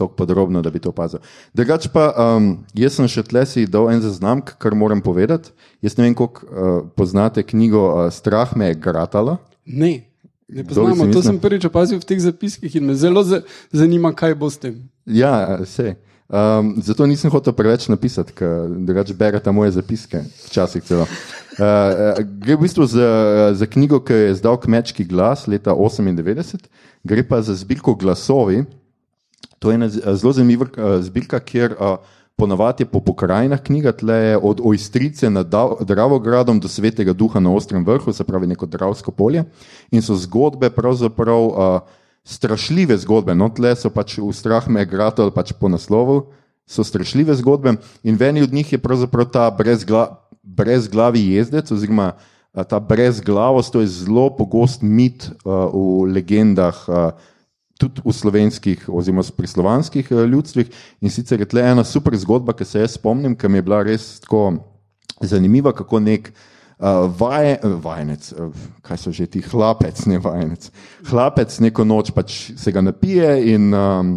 [0.00, 1.20] tako podrobno, da bi to opazil.
[1.52, 5.52] Drugač pa, um, jaz sem še tle si dal en zaznamk, kar moram povedati.
[5.84, 9.36] Jaz ne vem, koliko uh, poznate knjigo uh, Strah me je gratala.
[9.68, 10.08] Ne,
[10.48, 11.12] ne poznamo.
[11.12, 14.56] To sem prvič opazil v teh zapiskih in me zelo za- zanima, kaj bo s
[14.58, 14.80] tem.
[15.04, 16.00] Ja, vse.
[16.30, 21.02] Um, zato nisem hotel preveč napisati, ker drugače berete moje zapiske, včasih celo.
[21.02, 23.08] Uh, uh, gre v bistvu za,
[23.58, 26.70] za knjigo, ki je izdal Kmečki glas leta 98,
[27.02, 28.62] gre pa za zbirko glasovi.
[29.58, 31.96] To je ena z- zelo zanimiva uh, zbirka, kjer uh,
[32.36, 35.48] ponavadi je po pokrajinah knjiga, tle je od Ojstrice nad
[35.80, 39.44] Dravogradom do Svetega duha na Ostrem vrhu, se pravi neko Dravsko polje.
[39.90, 41.46] In so zgodbe pravzaprav.
[41.46, 41.80] Uh,
[42.24, 43.34] strašljive zgodbe.
[43.34, 46.30] No, tle so pač v strah me gratel, pač po naslovu.
[46.70, 52.12] So strašljive zgodbe in v eni od njih je pravzaprav ta brezgla, brezglavi jezdec, oziroma
[52.54, 57.10] a, ta brezglavost, to je zelo pogost mit a, v legendah, a,
[57.80, 60.70] tudi v slovenskih, oziroma prislovanskih a, ljudstvih.
[61.00, 63.82] In sicer je tle ena super zgodba, ki se jaz spomnim, ki mi je bila
[63.86, 64.46] res tako
[65.20, 66.32] zanimiva, kako nek.
[66.80, 70.70] Uh, vaje, vajenec, uh, kaj so že ti, hlapec, ne vajenec.
[71.10, 74.14] Hlapec neko noč pač se ga napije in um,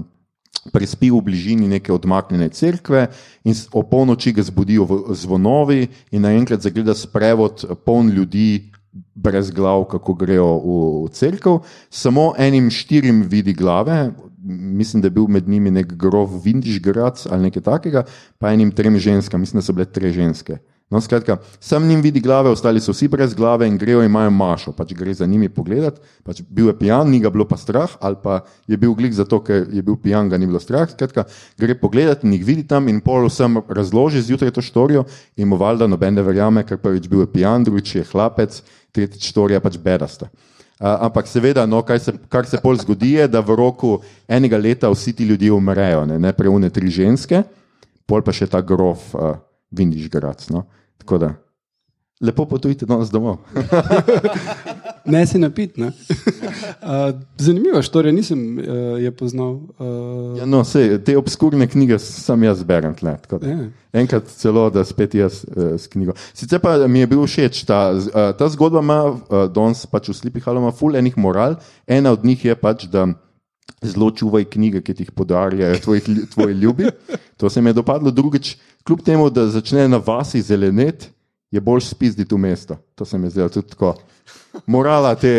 [0.71, 3.07] prespi v bližini neke odmaknjene cerkve,
[3.43, 8.71] in ob polnoči ga zbudijo v- zvonovi, in naenkrat zagleda sprevod eh, poln ljudi,
[9.15, 11.59] brez glav, kako grejo v, v cerkev.
[11.89, 14.11] Samo enim štirim vidi glave,
[14.43, 18.05] mislim, da je bil med njimi nek grof Vindišgrac ali nekaj takega,
[18.37, 20.59] pa enim trem ženskam, mislim, da so bile tri ženske.
[20.93, 24.71] No, skratka, sam njim vidi glave, ostali so vsi brez glave in grejo, imajo mašo,
[24.77, 26.01] pač gre za njimi pogledati.
[26.23, 29.39] Pač bil je pijan, ni ga bilo pa strah, ali pa je bil glik zato,
[29.41, 30.85] ker je bil pijan, ga ni bilo strah.
[30.91, 31.23] Skratka,
[31.57, 35.57] gre pogledati in jih vidi tam in pol vsem razloži zjutraj to štorijo in mu
[35.57, 38.61] valjda noben ne verjame, ker prvič bil je pijan, drugič je hlapec,
[38.93, 40.29] tretjič štorija pač bedasta.
[40.83, 43.95] Uh, ampak seveda, no, kaj se, kar se pol zgodi, je, da v roku
[44.27, 47.43] enega leta vsi ti ljudje umrejo, ne, ne preune tri ženske,
[48.09, 49.37] pol pa še ta grof uh,
[49.73, 50.49] Vindišgrac.
[50.53, 50.65] No.
[51.01, 51.33] Tako da,
[52.21, 53.41] lepo potujte danes domov.
[55.05, 55.81] Ne se napiti.
[55.81, 55.91] Ne?
[56.83, 58.65] Uh, zanimiva štorija, nisem uh,
[59.01, 59.53] je poznal.
[59.79, 62.95] Uh, Ja, no, sej, te obskurne knjige sam jaz berem.
[62.95, 63.39] Tle, da.
[63.47, 63.67] Ja.
[64.03, 66.15] Enkrat celo, da spet jaz uh, s knjigo.
[66.35, 70.17] Sicer pa mi je bil všeč ta, uh, ta zgodba, ima uh, danes pač v
[70.17, 71.55] Sleepy Hollow, ima ful enih moral.
[71.87, 73.07] Ena od njih je pač, da
[73.83, 76.01] zelo čuvaj knjige, ki ti jih podarjajo tvoji,
[76.33, 76.91] tvoji ljubi.
[77.37, 78.11] To se mi je dopadlo.
[78.11, 81.12] Drugič, kljub temu, da začne na vasi zelenet,
[81.53, 82.77] je bolj spizditi v mesto.
[82.95, 83.93] To se mi zdelo tudi tako.
[84.65, 85.33] Morala te.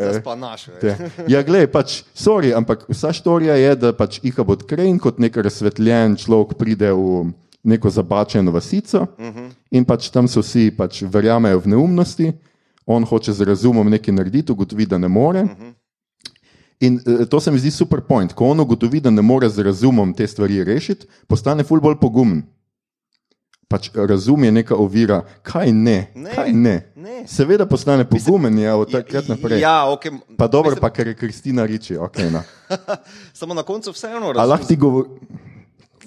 [0.00, 0.68] Zdaj pa naš.
[0.80, 0.94] Te.
[1.28, 6.16] Ja, glej, pač, sorry, ampak vsa štorija je, da pač Ihabod Krejn kot nek razsvetljen
[6.20, 7.28] človek pride v
[7.68, 9.50] neko zabačeno vasico uh -huh.
[9.70, 12.32] in pač tam so vsi pač verjamejo v neumnosti,
[12.86, 15.42] on hoče z razumom nekaj narediti, ugotovi, da ne more.
[15.42, 15.72] Uh -huh.
[16.80, 18.32] In eh, to se mi zdi super point.
[18.32, 22.42] Ko on ugotovi, da ne more z razumom te stvari rešiti, postane ful bolj pogumen.
[23.68, 26.92] Pač razum je neka ovira, kaj ne, Ne, kaj ne.
[26.96, 27.26] ne.
[27.28, 29.60] Seveda postane pogumen, ja, od takrat naprej.
[29.60, 30.08] Ja, okay.
[30.36, 32.40] Pa dobro, pa ker je Kristina Riči, okay, no.
[33.38, 34.66] Samo na koncu vseeno A lahko razumem.
[34.68, 35.10] ti govoriš?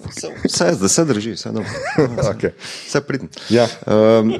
[0.02, 1.70] Vse, vse, zdaj se drži, vse dobro.
[2.34, 2.50] Okay.
[2.88, 3.28] Vse pridem.
[3.50, 3.68] Ja.
[3.86, 4.34] Um,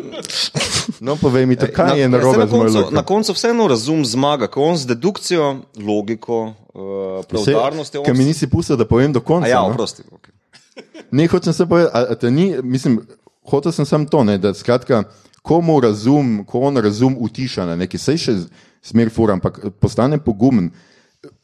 [1.01, 2.95] No, povej mi, to, kaj na, je narobe na z mojim koncu, lokom?
[2.95, 8.03] na koncu vseeno razum zmaga, ko on z dedukcijo, logiko, uh, preudarnostjo.
[8.03, 9.47] Ker mi nisi pustil, da povem do konca.
[9.47, 9.71] A ja, no.
[9.71, 10.03] oprosti.
[10.11, 10.35] Okay.
[11.11, 13.01] Ne, hočem se povedati, ni, mislim,
[13.51, 15.03] hotel sem samo to, ne, da skratka,
[15.43, 18.37] komu razum, ko on razum utiša na neki, sej še
[18.83, 20.71] smer fura, ampak postane pogumen.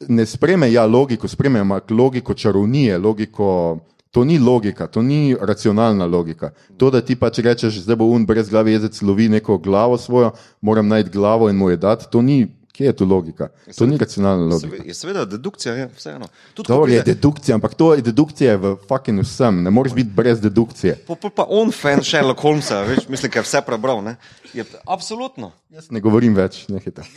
[0.07, 3.79] Ne spreme ja logiko, spreme ampak logiko čarovnije, logiko.
[4.09, 6.49] To ni logika, to ni racionalna logika.
[6.81, 10.31] To, da ti pač rečeš, zdaj bo un brez glave jezec lovi neko glavo svojo,
[10.65, 12.47] moram najti glavo in mu je dati, to ni
[12.79, 13.49] Kje je tu logika?
[13.73, 14.77] To ni racionalna logika.
[14.79, 16.29] Je seveda dedukcija, je vseeno.
[16.55, 20.09] Ko Dobro je pride- dedukcija, ampak to je dedukcija v fucking vsem, ne moreš biti
[20.11, 20.95] brez dedukcije.
[21.03, 23.99] Pa, pa, pa on fan Sherlock Holmesa, veš, mislim, ker je vse prebral.
[24.01, 24.15] Ne?
[24.53, 25.51] Je, absolutno.
[25.69, 27.03] Jaz ne govorim več, nehajte.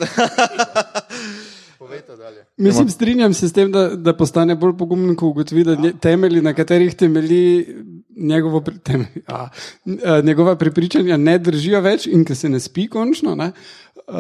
[2.57, 6.41] Mislim, strinjam se s tem, da, da postane bolj pogumen, ko ugotovi, da nje- temelji,
[6.41, 7.67] na katerih temelji
[8.17, 9.49] njegovo, pri- temelji, a,
[10.05, 13.35] a, njegova prepričanja, ne držijo več in ki se ne spi, končno.
[13.35, 13.51] Ne?
[14.09, 14.15] Uh,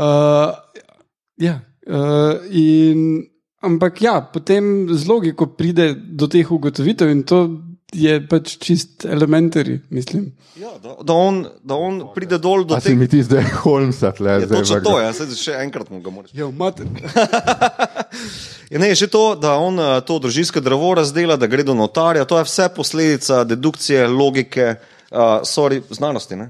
[1.42, 1.58] ja,
[1.90, 3.26] uh, in,
[3.66, 7.44] ampak ja, potem z logiko pride do teh ugotovitev in to
[7.92, 10.32] je pač čist elementary, mislim.
[10.56, 13.00] Ja, da, da, on, da on pride dol do A se tega.
[13.00, 14.92] mi ti zdaj Holmesa tle Je zdaj točno vrgel?
[14.92, 16.32] to, ja, sedaj še enkrat mu ga moraš.
[16.36, 16.88] Ja, mater.
[18.72, 22.24] Je ne, že to, da on eh, to družinsko drevo razdela, da gre do notarja,
[22.24, 24.76] to je vse posledica dedukcije, logike,
[25.12, 26.40] uh, sorry, znanosti.
[26.40, 26.48] Ne?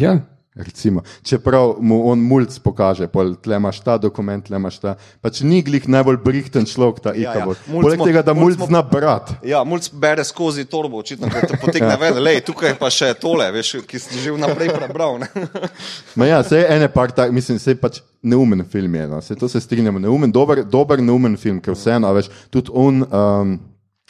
[0.00, 0.16] Ja.
[0.54, 4.92] Recimo, čeprav mu on mulj pokaže, pol, tle imaš ta dokument, tle imaš ta.
[5.18, 7.32] Pač ni glih najbolj brihten človek, ta Ja, ja.
[7.34, 7.58] ikavor.
[7.66, 9.32] Mulj Poleg tega, da mulj zna brat.
[9.42, 13.48] Ja, mulj bere skozi torbo, očitno, ker te potegne ven, lej, tukaj pa še tole,
[13.50, 15.18] veš, ki si že vnaprej prebral.
[16.18, 19.18] Ma ja, se ene par tak, mislim, se pač neumen film je, no.
[19.26, 23.02] se to se strinjamo, neumen, dober, dober neumen film, ker vseeno, veš, tudi on.
[23.10, 23.56] Um,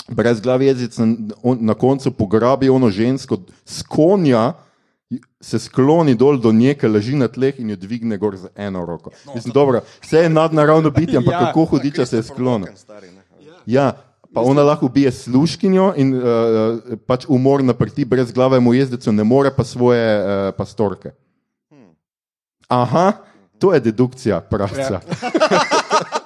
[0.05, 1.07] Brez glavi jezic na,
[1.41, 4.51] on, na koncu pograbi ono žensko s konja,
[5.41, 8.85] se skloni dol do nje, ki leži na tleh in jo dvigne gor z eno
[8.87, 9.11] roko.
[9.27, 11.47] No, Mislim, dobro, vse je nadnaravno biti, ampak Ja.
[11.47, 12.69] kako hudiča se je sklonil.
[13.67, 13.93] Ja,
[14.35, 16.23] pa ona lahko ubije sluškinjo in uh,
[17.07, 21.11] pač umor naprti brez glave mu jezdecu, ne more pa svoje uh, pastorke.
[22.69, 23.13] Aha,
[23.59, 24.81] to je dedukcija, pravca.
[24.81, 25.01] Ja.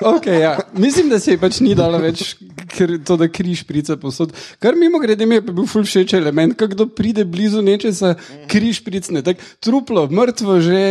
[0.00, 0.58] Okay, ja.
[0.72, 2.34] Mislim, da se je pač ni dalo več
[2.72, 4.32] ker, to, da križ prica posod.
[4.62, 8.14] Kar mimo grede mi je bil ful všeč element, ko kdo pride blizu nečesa,
[8.50, 9.24] križ pricne.
[9.26, 10.82] Tak, truplo, mrtvo že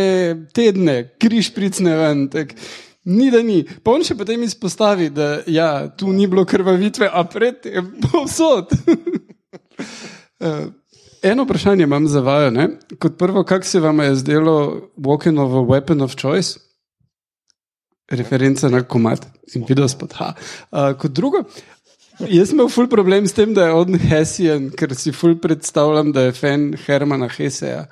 [0.54, 2.26] tedne, križ pricne ven.
[2.32, 2.56] Tak,
[3.04, 3.64] Ni da ni.
[3.82, 8.70] Pa on še potem izpostavi, da ja, tu ni bilo krvavitve, a predtem povsod.
[10.42, 10.66] Eh,
[11.22, 12.50] Eno vprašanje imam za vaju.
[12.50, 12.64] Ne?
[12.98, 14.54] Kot prvo, kako se vam je zdelo
[14.98, 16.58] Walkenovo Weapon of Choice?
[18.18, 20.16] Referenca na komat in video spot.
[20.20, 20.32] Ha.
[20.70, 21.44] Uh, kot drugo,
[22.20, 26.12] jaz sem imel ful problem s tem, da je on Hessian, ker si ful predstavljam,
[26.14, 27.86] da je fan Hermana Hesseja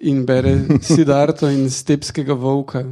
[0.00, 0.54] in bere
[0.88, 2.84] Sidarto in Stepskega volka.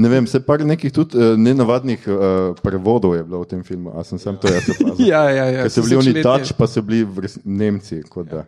[0.00, 2.20] Ne vem, se par nekih tudi uh, nenavadnih uh,
[2.62, 5.04] prevodov je bilo v tem filmu, a sem sam to jaz opazil.
[5.10, 5.66] Ja, ja, ja.
[5.66, 6.14] Ker so bili oni.
[6.24, 7.04] Dač, pa so bili
[7.44, 8.46] Nemci, kot da.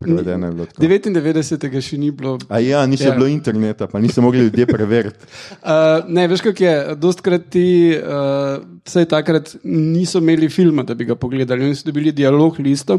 [0.00, 0.82] Prevedeno je bilo tako.
[0.82, 1.80] 99.
[1.84, 2.38] še ni bilo.
[2.48, 3.10] A ja, ni še Ja.
[3.10, 3.16] ja.
[3.18, 5.26] bilo interneta, pa niso mogli ljudje preveriti.
[5.60, 6.76] Uh, ne, veš, kako je.
[6.96, 11.66] Dostkrat ti, uh, vsaj takrat, niso imeli filma, da bi ga pogledali.
[11.68, 12.96] Oni so dobili dialog listo,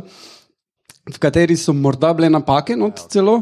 [1.10, 3.42] v kateri so morda bile napake, not celo.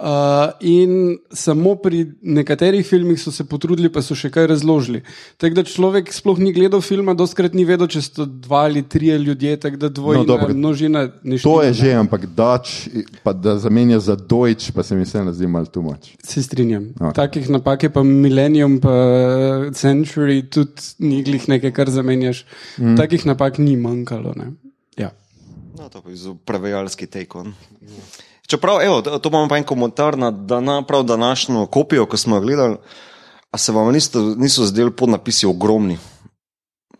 [0.00, 5.02] Uh, in samo pri nekaterih filmih so se potrudili, pa so še kaj razložili.
[5.36, 9.12] Tako da človek sploh ni gledal filma, doskrat ni vedel, če so dva ali tri
[9.20, 10.54] ljudje, tako da dvojna No, dobro.
[10.56, 12.88] množina ne To je že, ampak Dač,
[13.22, 16.16] pa da zamenja za Deutsch, pa se mi vseeno zdi malo tumač.
[16.24, 16.88] Se strinjam.
[16.96, 17.12] Ok.
[17.12, 17.14] Okay.
[17.20, 18.96] Takih napak je pa Millennium, pa
[19.76, 22.46] Century, tudi ni glih nekaj, kar zamenjaš.
[22.80, 22.96] Mm.
[22.96, 24.32] Takih napak ni manjkalo.
[24.40, 24.56] Ne?
[24.96, 25.12] Ja.
[25.76, 27.52] No, to je bil prevajalski tekon.
[28.52, 32.36] Čeprav, evo, to to imamo pa en komentar na dana, prav današnjo kopijo, ko smo
[32.36, 32.76] jo gledali.
[33.50, 35.98] A se vam niso, niso zdeli podnapisi ogromni?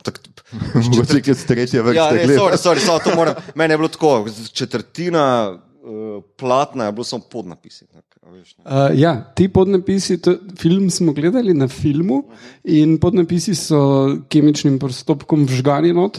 [0.03, 0.21] Tak,
[0.75, 3.35] Mogoče je tretje vrste ja, ne, sorry, sorry, samo to moram.
[3.55, 7.87] Meni je bilo tako, četrtina uh, platna je bilo samo podnapisi.
[7.87, 8.65] Tak, a veš, ne.
[8.65, 12.23] Uh, ja, ti podnapisi, to, film smo gledali na filmu
[12.65, 16.19] in podnapisi so kemičnim postopkom vžgani not.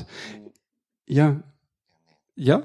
[1.07, 1.33] Ja.
[2.35, 2.61] Ja.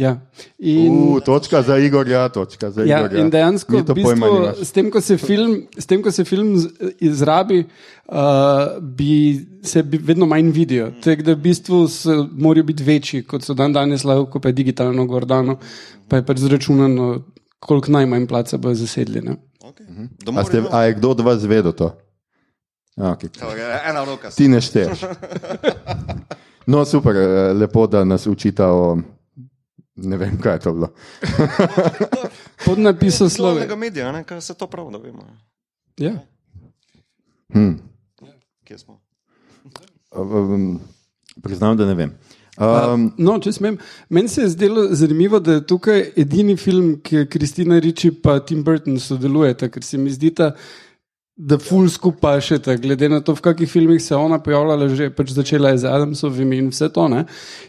[0.00, 0.14] Ja.
[0.58, 3.20] In, Uh, točka za Igorja, točka za Ja, Igorja.
[3.20, 6.54] in dejansko, v bistvu, s, tem, ko se film, s tem, ko se film
[7.00, 7.66] izrabi,
[8.08, 8.14] uh,
[8.80, 9.10] bi
[9.62, 10.88] se bi vedno manj vidijo.
[11.04, 14.52] Tako da v bistvu so- morajo biti večji, kot so dan danes, lahko pa je
[14.54, 15.58] digitalno gordano,
[16.08, 17.10] pa je pač zračunano,
[17.60, 19.20] koliko najmanj placa bo zasedli.
[19.20, 19.36] Ne?
[19.60, 20.08] Okay.
[20.32, 21.92] A, ste, a je kdo od vas vedel to?
[22.96, 23.28] Okay.
[23.84, 24.30] Ena roka.
[24.30, 25.04] Ti ne šteješ.
[26.66, 28.98] No, super, eh, lepo, da nas učita o.
[30.02, 30.88] Ne vem, kaj je to bilo.
[32.66, 33.80] Pod napisom Slovnega slove.
[33.80, 35.26] medija, ne, kaj se to prav, da vemo.
[36.00, 36.12] Ja.
[37.52, 37.72] Hm.
[38.64, 39.00] Kje smo?
[40.16, 40.80] Um,
[41.42, 42.14] priznam, da ne vem.
[42.58, 47.26] Um, No, če smem, meni se je zdelo zanimivo, da je tukaj edini film, ki
[47.30, 50.54] Kristina Riči in Tim Burton sodelujeta, ker se mi zdi, ta,
[51.40, 54.90] da ful skupaj še ta, glede na to, v kakih filmih se je ona pojavljala,
[54.92, 57.06] že pač začela je z Adamsovimi in vse to.
[57.08, 57.24] Ne?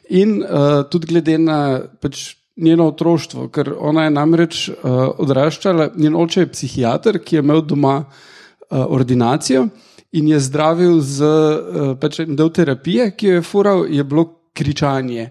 [0.09, 1.59] In uh, tudi glede na
[2.03, 7.45] pač, njeno otroštvo, ker ona je namreč uh, odraščala, njen oče je psihiater, ki je
[7.45, 9.69] imel doma uh, ordinacijo
[10.11, 15.29] in je zdravil z uh, pač del terapije, ki jo je fural, je bilo kričanje.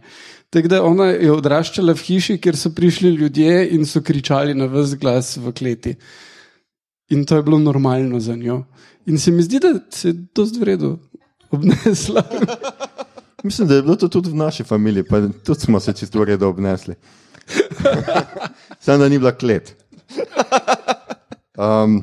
[0.50, 4.66] Tako da ona je odraščala v hiši, kjer so prišli ljudje in so kričali na
[4.72, 5.94] vse glas v kleti.
[7.10, 8.64] In to je bilo normalno za njo.
[9.06, 10.98] In se mi zdi, da se je to zvredo
[11.50, 12.22] obnesla.
[13.44, 16.48] Mislim, da je bilo to tudi v naši familiji, pa tudi smo se čisto redo
[16.48, 16.94] obnesli.
[18.80, 19.76] Samo da ni bila klet.
[21.58, 22.02] Um,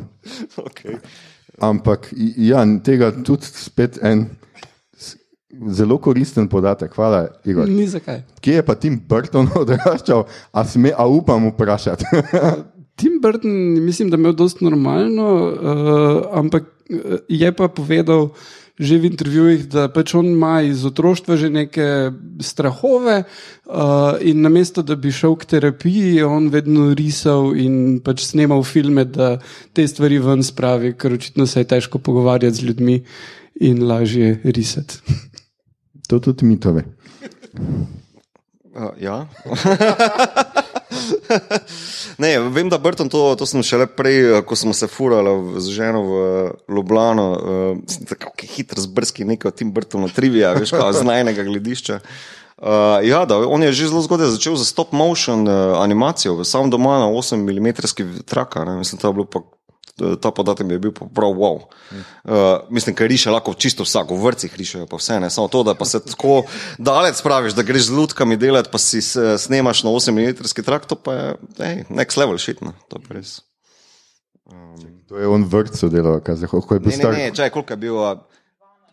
[0.57, 0.97] Okay.
[1.59, 4.27] ampak ja, tega tudi spet en
[5.71, 6.93] zelo koristen podatek.
[6.95, 7.69] Hvala, Igor.
[7.69, 8.21] Ni zakaj.
[8.41, 12.05] Kje je pa Tim Burton odraščal, a, sme, a upam vprašati?
[12.97, 13.51] Tim Burton,
[13.85, 18.31] mislim, da je imel dosti normalno, uh, ampak uh, je pa povedal
[18.77, 24.85] že v intervjujih, da pač on ima iz otroštva že neke strahove uh, in namesto
[24.85, 29.41] da bi šel k terapiji, je on vedno risal in pač snemal filme, da
[29.73, 33.01] te stvari ven spravi, ker očitno se je težko pogovarjati z ljudmi
[33.65, 35.01] in lažje risati.
[36.07, 36.85] to tudi mitove.
[38.77, 39.25] Uh, ja.
[42.23, 45.75] ne, vem, da Brton, to, to sem šele prej, eh, ko smo se furali z
[45.75, 46.17] ženo v
[46.75, 51.43] Ljubljano, uh, sem tako hitro zbrski nekaj o tem Brtonu trivija, veš, kao z najnega
[51.43, 51.99] gledišča.
[52.57, 52.67] Uh,
[53.05, 56.97] ja, da, on je že zelo zgodaj začel za stop motion uh, animacijo, sam doma
[56.99, 58.65] na 8 mm traka.
[58.65, 59.39] Ne, mislim, to je bilo pa
[60.21, 61.61] ta podatek mi je bil prav wow.
[61.61, 65.63] Uh, mislim, ker riše lahko čisto vsak, v vrcih rišejo pa vse, ne samo to,
[65.63, 66.43] da pa se tako
[66.77, 70.85] daleč spraviš, da greš z lutkami delati, pa si se snemaš na 8 mm trak,
[70.85, 71.27] to pa je
[71.59, 72.73] ej, next level shit, no.
[72.87, 73.39] to je res.
[75.07, 77.73] To je on v vrtu delal, kaj ko je bil Ne, ne, ne, čaj, koliko
[77.73, 78.15] je bil, a,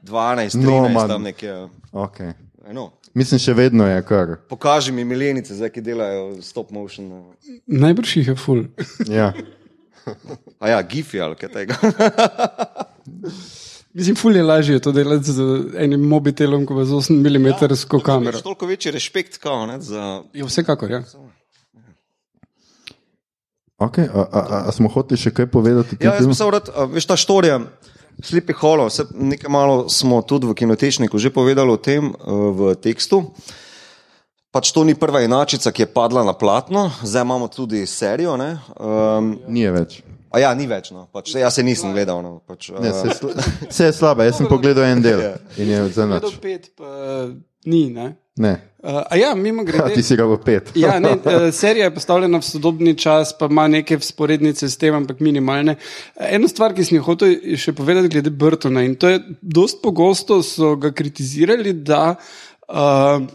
[0.05, 1.09] 12, 13, No, man.
[1.09, 1.69] tam nekje.
[1.93, 2.33] Okay.
[2.73, 2.93] No.
[3.15, 4.37] Mislim, še vedno je kar.
[4.51, 7.11] Pokaži mi milenice, zdaj, ki delajo stop motion.
[7.67, 8.65] Najbrž jih je ful.
[9.09, 9.33] Ja.
[10.61, 11.77] A ja, gifi ali kaj tega.
[13.95, 15.43] Mislim, ful je lažje to delati z
[15.79, 18.41] enim mobitelom, kot z 8 mm ja, kamero.
[18.41, 21.03] Toliko večji respekt, kao, ne, za Ja, vsekakor, ja.
[23.79, 25.99] Okay, a, a, a, a smo hoteli še kaj povedati?
[26.01, 26.35] Ja, jaz filmu?
[26.35, 27.61] bi se rad, a, veš, ta štorija,
[28.61, 33.35] Hollow, vse nekaj malo smo tudi v kinotečniku že povedali o tem uh, v tekstu.
[34.55, 38.37] Pač to ni prva inačica, ki je padla na platno, zdaj imamo tudi serijo.
[38.37, 40.03] ne, Um, Ni več.
[40.31, 41.09] a ja, ni več, no.
[41.13, 42.23] pač, jaz se nisem gledal.
[42.23, 43.31] No, pač, uh, Ne, se, je sla,
[43.71, 45.21] se je slaba, jaz sem pogledal en del
[45.59, 46.39] in je za noč.
[46.43, 47.27] pet, pa
[47.67, 47.91] ni.
[47.91, 48.15] Ne?
[48.37, 49.95] Ne, Uh, a ja, mimo a, grede.
[49.97, 50.75] ti si ga v pet.
[50.77, 54.93] Ja, ne, eh, serija je postavljena v sodobni čas, pa ima neke sporednice s tem,
[54.93, 55.79] ampak minimalne.
[56.21, 60.43] Eno stvar, ki sem jo hotel še povedati glede Brtona, in to je, dost pogosto
[60.45, 62.29] so ga kritizirali, da uh,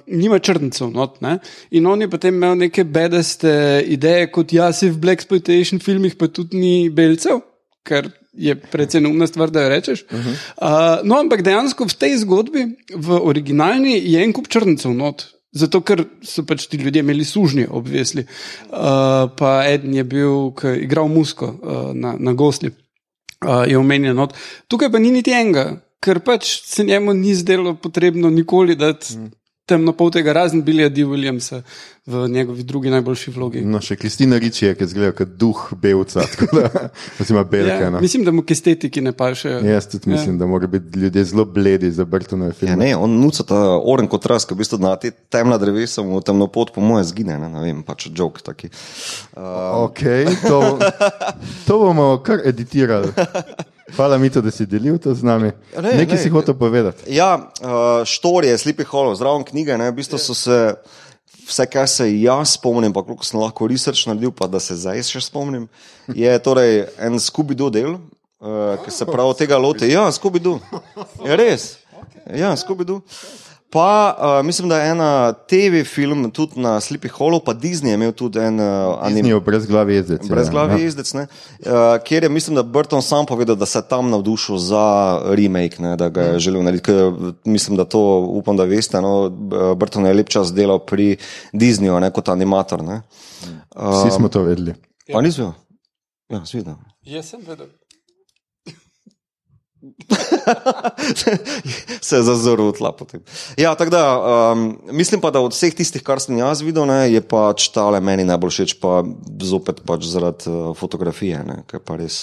[0.08, 0.92] nima črncev.
[0.92, 1.38] Not, ne?
[1.72, 6.28] in on je potem imel neke bedaste ideje, kot jaz v Black Exploitation filmih, pa
[6.28, 7.44] tudi ni belcev.
[7.86, 10.04] Ker je precej neumna stvar, da jo rečeš.
[10.04, 10.36] Uh -huh.
[10.62, 12.66] uh, no, ampak dejansko v tej zgodbi,
[12.96, 15.26] v originalni, je en kup črncev not.
[15.52, 18.26] Zato, ker so pač ti ljudje imeli sužnje, obvesli.
[18.70, 23.78] Uh, pa eden je bil, ki je igral musko uh, na, na gosli, uh, je
[23.78, 24.16] omenjen.
[24.16, 24.34] Not.
[24.68, 29.32] Tukaj pa ni niti enega, ker pač se njemu ni zdelo potrebno nikoli dati mm.
[29.66, 31.04] temnopoltega, razen Billyja D.
[31.06, 31.62] Williamsa
[32.10, 33.62] v njegovi drugi najboljši vlogi.
[33.62, 36.88] No, še Kristina Riči je, ki zgleda kot duh belca, tako da
[37.22, 37.76] oziroma belke.
[37.84, 38.02] Ja, no.
[38.02, 39.60] mislim, da mu estetiki ne paše.
[39.64, 42.76] Jaz tudi mislim, da morajo biti ljudje zelo bledi za Brtonove Ja, filme.
[42.82, 46.22] ne, on nuca ta oren kot raz, ki v bistvu na te temna drevesa mu
[46.26, 47.38] temno pot, po moje, zgine.
[47.38, 48.72] Ne, ne vem, pač jok taki.
[49.38, 50.80] Uh, Okay, to,
[51.68, 53.14] to bomo kar editirali.
[53.96, 55.52] Hvala, Mito, da si delil to z nami.
[55.76, 57.08] Ne, Nekaj ne, si hotel povedati.
[57.14, 60.60] Ja, uh, štorije, Sleepy Hollow, zraven knjige, ne, v bistvu so se.
[61.50, 65.02] Vse, kar se jaz spomnim, pa koliko sem lahko research naredil, pa da se zdaj
[65.08, 65.64] še spomnim,
[66.14, 69.90] je torej en Scooby-Doo del, uh, ki se prav tega loti.
[69.90, 70.60] Ja, Scooby-Doo.
[71.26, 71.72] Je res.
[72.38, 73.02] Ja, Scooby-Doo.
[73.72, 77.94] Pa uh, mislim, da je ena TV film tudi na Sleepy Hollow, pa Disney je
[77.94, 78.66] imel tudi en uh,
[79.04, 79.36] Ni anime.
[79.36, 80.22] v brezglavi jezdec.
[80.24, 80.30] ja.
[80.30, 80.78] Brezglavi Ja.
[80.80, 81.28] jezdec, ne,
[81.60, 81.68] uh,
[82.04, 84.86] kjer je, mislim, da Burton sam povedal, da se je tam navdušil za
[85.28, 86.86] remake, ne, da ga je želel narediti.
[86.86, 87.12] Ker,
[87.46, 89.02] mislim, da to upam, da veste.
[89.02, 89.30] No,
[89.76, 91.18] Burton je lep čas delal pri
[91.54, 92.84] Disneyju ne, kot animator.
[92.84, 93.02] Ne.
[93.76, 94.74] Vsi smo to vedeli.
[95.14, 95.54] Pa nisem.
[96.30, 96.74] Ja, svidel.
[97.04, 97.66] Jaz sem vedel.
[102.02, 102.92] se je zazoril tla.
[102.92, 103.22] Potem.
[103.58, 104.04] Ja, tako da
[104.52, 108.02] um, mislim pa, da od vseh tistih, kar sem jaz videl, ne, je pač tale
[108.04, 109.02] meni najbolj všeč, pa
[109.42, 112.22] zopet pač zaradi uh, fotografije, ne, ki je pa res.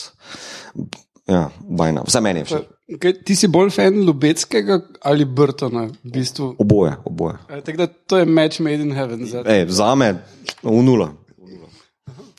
[1.27, 2.05] Ja, bajna.
[2.07, 2.73] Vse meni je všeč.
[3.03, 4.79] Kaj, ti si bolj fan Lubeckega
[5.11, 5.89] ali Brtona?
[5.91, 6.53] V bistvu?
[6.63, 7.41] Oboje, oboje.
[7.51, 9.25] E, tako da to je match made in heaven.
[9.27, 9.43] Za...
[9.43, 10.13] Ej, za me
[10.63, 11.11] v nula.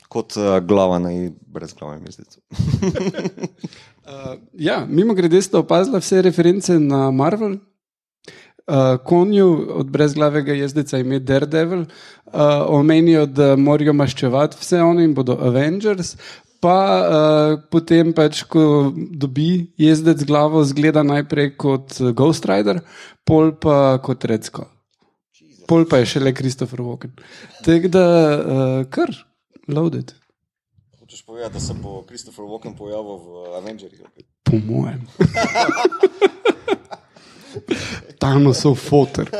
[0.08, 1.12] Kot uh, glava na
[1.46, 2.26] brez glave, mislim.
[4.08, 7.58] Uh, ja, mimo grede ste opazili vse reference na Marvel.
[8.68, 15.12] Uh, konju od brezglavega jezdeca ime Daredevil, uh, omenijo, da morajo maščevati vse one in
[15.14, 16.16] bodo Avengers.
[16.60, 22.80] Pa uh, potem, pač, ko dobi jezdec glavo, zgleda najprej kot Ghost Rider,
[23.28, 24.70] pol pa kot Redsko.
[25.68, 27.12] Pol pa je šele Christopher Walken.
[27.64, 29.12] Tako da, uh, kar,
[29.68, 30.14] loaded.
[31.00, 34.00] Hočeš povedati, da se bo Christopher Walken pojavil v Avengerjih?
[34.42, 35.06] Po mojem.
[38.20, 39.30] Thanosov fotor.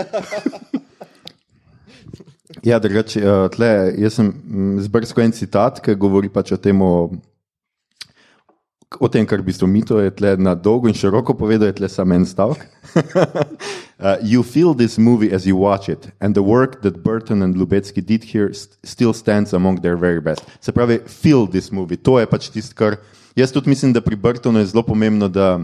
[2.65, 6.81] Ja, drugače, uh, tle, jaz sem mm, zbrskal en citat, ki govori pač o tem,
[6.83, 7.11] o,
[8.99, 11.89] o tem kar v bistvu mito je tle na dolgo in široko povedal, je tle
[11.93, 12.65] samo en stavek.
[14.01, 17.57] uh, you feel this movie as you watch it, and the work that Burton and
[17.57, 20.43] Lubecki did here st still stands among their very best.
[20.61, 22.99] Se pravi, feel this movie, to je pač tisto, kar
[23.37, 25.59] jaz tudi mislim, da pri Burtonu je zelo pomembno, da,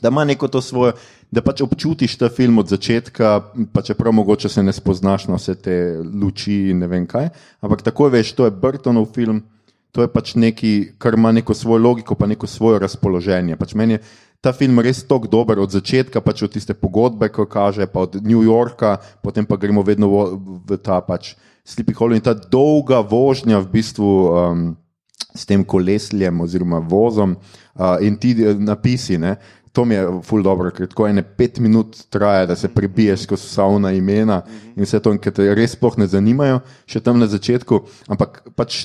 [0.00, 0.92] da ima neko to svoje,
[1.30, 3.40] da pač občutiš ta film od začetka,
[3.72, 7.30] pa čeprav mogoče se ne spoznaš na vse te luči in ne vem kaj.
[7.60, 9.42] Ampak takoj veš, to je Burtonov film,
[9.92, 13.56] to je pač nekaj, kar ima neko svojo logiko, pa neko svoje razpoloženje.
[13.60, 14.02] Pač meni je
[14.42, 18.18] ta film res tako dober od začetka, pač od tiste pogodbe, ko kaže, pa od
[18.24, 20.20] New Yorka, potem pa gremo vedno v,
[20.66, 24.10] v ta pač Sleepy Hollow in ta dolga vožnja v bistvu.
[24.32, 24.70] Um,
[25.32, 29.38] S tem kolesljem oziroma vozom uh, in ti eh, napisi, ne,
[29.72, 33.48] to mi je ful dobro, ker tako ene pet minut traja, da se prebiješ skozi
[33.48, 34.42] vsa ona imena
[34.76, 37.80] in vse to, ki te res sploh ne zanimajo, še tam na začetku.
[38.12, 38.84] Ampak pač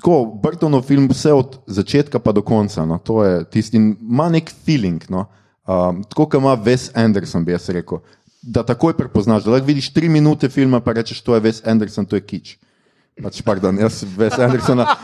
[0.00, 4.30] tako, Brtonov film, vse od začetka pa do konca, no, to je tisti, in ima
[4.32, 5.26] nek feeling, no,
[5.68, 8.00] um, tako kot ima Wes Anderson, bi jaz rekel.
[8.40, 12.08] Da takoj prepoznaš, da lahko vidiš tri minute filma, pa rečeš, to je Wes Anderson,
[12.08, 12.54] to je kič.
[13.20, 14.88] Pač, pardon, jaz Wes Andersona.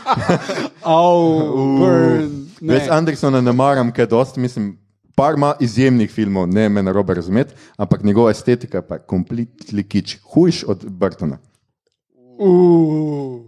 [2.57, 2.73] Ne.
[2.73, 4.71] Wes Andersona ne maram, ker dosti, mislim,
[5.13, 9.83] par ima izjemnih filmov, ne me na robe razumeti, ampak njegova estetika pa je kompletni
[9.83, 11.37] kič, hujš od Burtona.
[12.39, 13.46] Uh.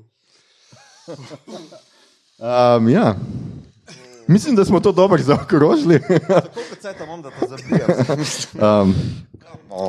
[2.39, 3.15] Um, ja.
[4.27, 5.99] Mislim, da smo to dobro zaokrožili.
[6.53, 7.87] Koliko cajt imam, da to zabijem?
[8.81, 8.95] um,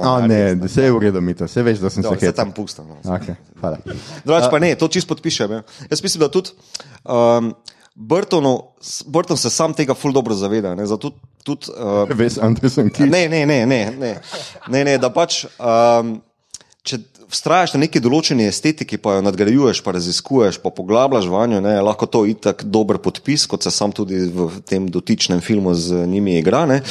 [0.03, 2.53] a, ne, vse je v redu, mi to, vse veš, da sem se se tam
[2.53, 2.89] pustam.
[2.89, 2.97] No.
[3.05, 3.35] Okay.
[4.25, 5.53] Drugač pa ne, to čist podpišem.
[5.53, 5.63] Ja.
[5.91, 6.51] Jaz mislim, da tudi
[7.05, 7.55] um,
[7.95, 8.63] Burtonu,
[9.07, 10.75] Burton se sam tega ful dobro zaveda.
[10.75, 11.13] Ne, zato
[11.45, 14.15] tudi, uh, Ves Anderson, ki ne, ne, ne, ne, ne,
[14.69, 15.45] ne, ne, da pač.
[15.59, 16.21] Um,
[16.81, 16.97] Če
[17.31, 22.09] vztrajaš na neki določeni estetiki, pa jo nadgrajuješ, pa raziskuješ, pa poglabljaš vanjo, ne, lahko
[22.11, 26.67] to itak dober podpis, kot se sam tudi v tem dotičnem filmu z njimi igra.
[26.71, 26.83] ne.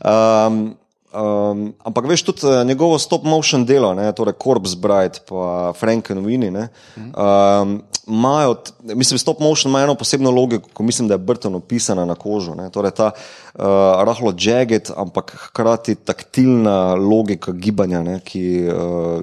[0.00, 0.70] Um,
[1.10, 6.68] Um, ampak veš tudi eh, njegovo stop motion delo, ne, torej Corpse Bride in Frankenweenie,
[6.96, 12.04] um, imajo, mislim, stop motion ima eno posebno logiko, ko mislim, da je Burton opisana
[12.04, 12.54] na kožo.
[12.54, 13.62] Ne, torej ta uh,
[14.06, 19.22] rahlo jagged, ampak hkrati taktilna logika gibanja, ne, ki uh, uh,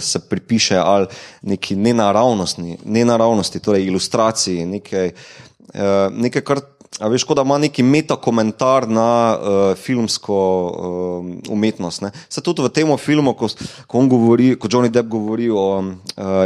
[0.00, 1.06] se pripiše ali
[1.42, 6.60] neki nenaravnosti, nenaravnosti torej ilustraciji, nekaj, uh, nekaj kar
[7.00, 12.02] A veš, da ima neki metakomentar na uh, filmsko uh, umetnost.
[12.02, 12.10] Ne.
[12.28, 13.48] Se tudi v tem filmu, ko,
[13.86, 15.96] ko, govori, ko Johnny Depp govori o uh,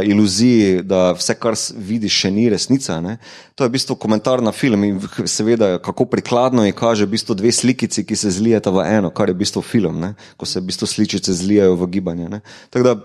[0.03, 3.01] iluziji, da vse, kar vidiš, še ni resnica.
[3.03, 3.17] Ne.
[3.59, 7.35] To je v bistvu komentar na film in seveda, kako prikladno je kaže v bistvu
[7.35, 10.15] dve slikici, ki se zlijeta v eno, kar je v bistvu film, ne.
[10.37, 12.29] ko se v bistvu sličice zlijajo v gibanje.
[12.29, 12.41] ne.
[12.71, 12.95] Tako da,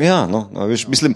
[0.00, 1.12] ja, no, veš, mislim,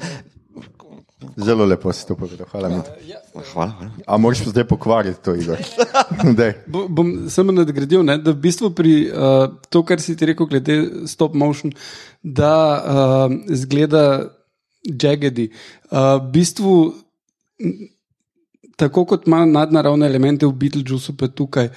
[1.37, 2.69] Zelo lepo si to povedal, hvala.
[2.69, 2.87] Mit.
[3.35, 3.75] hvala.
[3.75, 3.91] hvala.
[4.07, 5.57] A moraš zdaj pokvariti to igro?
[6.39, 6.53] Daj.
[6.67, 10.47] Bo- Bom samo nadgradil, ne, da v bistvu pri uh, to, kar si ti rekel,
[10.47, 11.73] glede stop motion,
[12.23, 14.31] da uh, zgleda
[14.87, 15.49] jaggedi.
[15.91, 16.75] Uh, v bistvu,
[18.79, 21.73] tako kot ima nadnaravne elemente v Beetlejuicu, pa tukaj.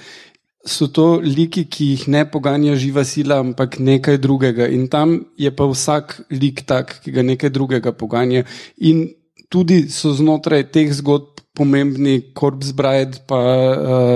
[0.62, 4.70] So to liki, ki jih ne poganja živa sila, ampak nekaj drugega.
[4.70, 8.44] In tam je pa vsak lik tak, ki ga nekaj drugega poganja.
[8.78, 9.02] In
[9.52, 13.36] tudi so znotraj teh zgodb pomembni Corpse Bride, pa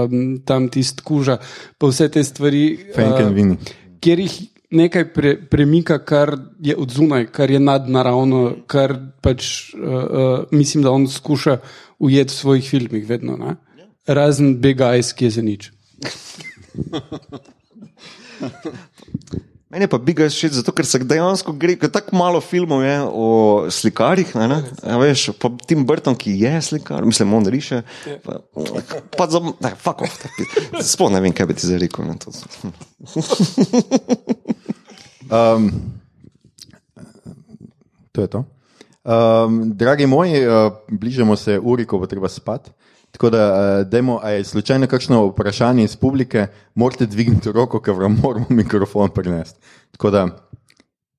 [0.09, 1.37] um, tam tisti kuža,
[1.77, 2.65] pa vse te stvari.
[2.97, 3.53] Uh,
[4.01, 4.37] kjer jih
[4.77, 6.33] nekaj pre, premika, kar
[6.65, 11.59] je od zunaj, kar je nadnaravno, kar pač uh, uh, mislim, da on skuša
[11.99, 13.37] ujeti v svojih filmih, vedno.
[13.37, 13.57] Ne?
[14.07, 15.71] Razen Big Eyes, ki je za nič.
[19.77, 22.95] Meni je pa Biga všeč, zato ker se dejansko gre, ker tako malo filmov je
[23.05, 23.27] o
[23.69, 24.61] slikarjih, ne, ne?
[24.81, 27.83] Ja, veš, pa Tim Burton, ki je slikar, mislim, on riše.
[28.25, 30.17] Pa, za, ne, fuck off,
[30.81, 32.09] sploh ne vem, kaj bi ti zdaj rekel.
[35.27, 35.73] Um,
[38.13, 38.45] to je to.
[39.05, 42.71] Um, dragi moji, uh, bližamo se uri, ko bo treba spati.
[43.17, 43.45] Tako da,
[43.81, 48.47] uh, dajmo, a je slučajno kakšno vprašanje iz publike, morate dvigniti roko, ker vam moramo
[48.61, 49.61] mikrofon prinesti.
[49.91, 50.27] Tako da,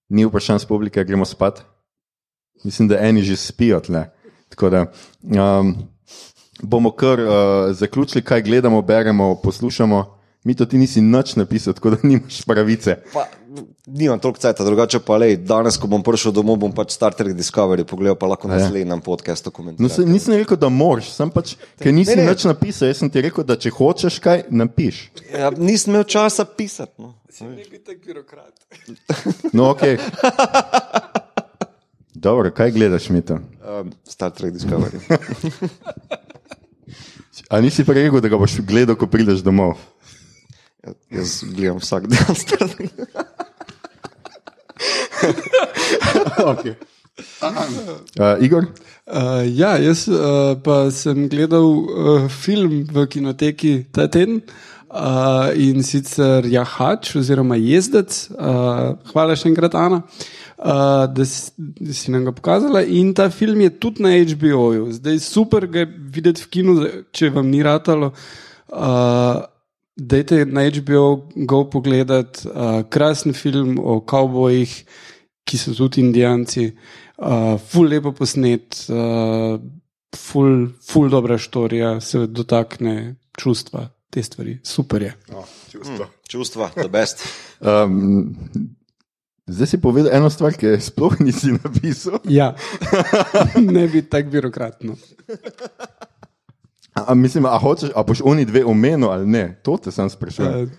[0.09, 1.63] ni vprašanj iz publike, gremo spat.
[2.63, 4.05] Mislim, da eni že spijo tle.
[4.49, 4.85] Tako da,
[5.23, 5.73] um,
[6.61, 7.31] bomo kar uh,
[7.71, 10.05] zaključili, kaj gledamo, beremo, poslušamo.
[10.43, 12.95] Mi to ti nisi nič napisal, tako da nimaš pravice.
[13.13, 13.25] Pa,
[13.87, 17.35] nimam toliko cajta, drugače pa le, danes, ko bom prišel domov, bom pač Star Trek
[17.37, 19.89] Discovery pogledal, pa lahko na naslednjem podkastu No, komentiram.
[19.89, 22.03] se, nisem rekel, da moraš, sem pač, ker ne.
[22.03, 22.87] nič napisal.
[22.87, 25.09] Jaz sem ti rekel, da če hočeš kaj, napiš.
[25.31, 26.93] Ja, nisem imel časa pisati.
[27.01, 27.13] No.
[27.41, 28.53] Ne bi tak birokrat.
[29.57, 29.83] No, ok.
[32.17, 33.37] Dobro, kaj gledaš, Mito?
[33.61, 34.97] Um, Star Trek Discovery.
[37.49, 39.77] A nisi pa rekel, da ga boš gledal, ko prideš domov?
[40.83, 42.91] Ja, Jaz gledam vsak dan Star Trek.
[46.51, 46.75] okay.
[48.19, 48.67] uh, Igor?
[49.07, 54.41] Uh, ja, jaz uh, pa sem gledal uh, film v kinoteki ta teden
[54.91, 58.27] uh, in sicer Jahač oziroma Jezdec.
[58.35, 62.83] Uh, hvala še enkrat, Ana, uh, da, si, da si nam ga pokazala.
[62.83, 64.91] In ta film je tudi na HBO-ju.
[64.99, 66.79] Zdaj super ga je videti v kinu,
[67.15, 68.11] če vam ni ratalo.
[68.67, 69.45] Uh,
[69.97, 74.75] Dajte na HBO go pogledat, uh, krasen film o kavbojih,
[75.47, 76.67] ki so tudi indijanci,
[77.17, 79.57] uh, ful lepo posnet, uh,
[80.15, 84.59] ful, ful dobra štorija, se dotakne čustva te stvari.
[84.63, 85.15] Super je.
[85.33, 86.07] Oh, čustvo.
[86.27, 87.25] Čustva, the best.
[87.57, 88.35] Um,
[89.49, 92.19] zdaj si povedal eno stvar, ki je sploh nisi napisal.
[92.29, 92.51] Ja,
[93.73, 94.93] ne bi tako birokratno.
[96.97, 99.45] A, a, mislim, a, hočeš, a boš oni dve omenil ali ne?
[99.63, 100.63] To te sem sprašal.
[100.63, 100.69] Uh,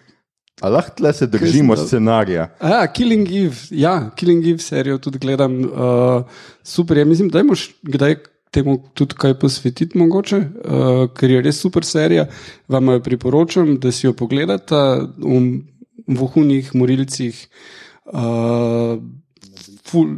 [0.60, 2.48] A lahko tle se držimo scenarija?
[2.62, 5.60] Ja, Killing Eve, ja, Killing Eve serijo tudi gledam.
[5.60, 6.24] Uh,
[6.62, 8.16] super je, mislim, da imaš kdaj
[8.50, 12.26] temu tudi kaj posvetiti, mogoče, uh, ker je res super serija.
[12.68, 14.82] Vam jo priporočam, da si jo pogledate
[15.18, 15.60] v
[16.18, 17.46] vohunih morilcih.
[18.04, 18.98] Uh,
[19.86, 20.16] ful,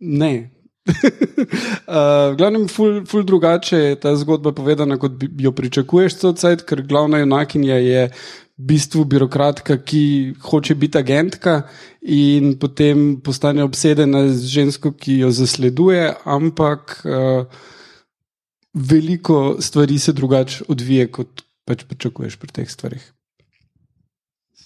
[0.00, 0.50] ne.
[0.90, 6.60] Uh, v glavnem, ful, ful drugače je ta zgodba povedana, kot bi jo pričakuješ, cel
[6.66, 11.62] ker glavna junakinja je v bistvu birokratka, ki hoče biti agentka
[12.02, 17.46] in potem postane obsedena z žensko, ki jo zasleduje, ampak uh,
[18.74, 23.02] veliko stvari se drugače odvije, kot pač pričakuješ pri teh stvarih.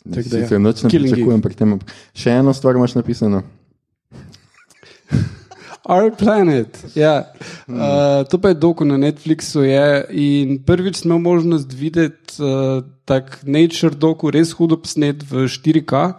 [0.05, 0.45] Tako da ja.
[0.45, 1.79] Sicer noč ne Killing pričakujem pri tem.
[2.13, 3.45] Še eno stvar imaš napisano.
[5.85, 6.85] Our Planet.
[6.97, 7.33] Ja.
[7.69, 9.63] Uh, to pa je doko na Netflixu.
[9.63, 10.05] Je.
[10.11, 16.13] In prvič smo imeli možnost videti uh, tak nature doku, res hudo posnet v 4K.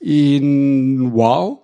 [0.00, 1.58] In wow,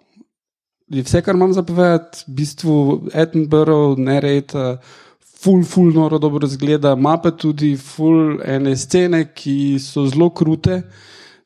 [0.89, 2.75] je vse, kar imam zapovedati, v bistvu
[3.15, 4.79] Edinburgh, Nerejta.
[5.39, 10.83] Ful, ful, noro dobro zgleda, ima pa tudi ful ene scene, ki so zelo krute,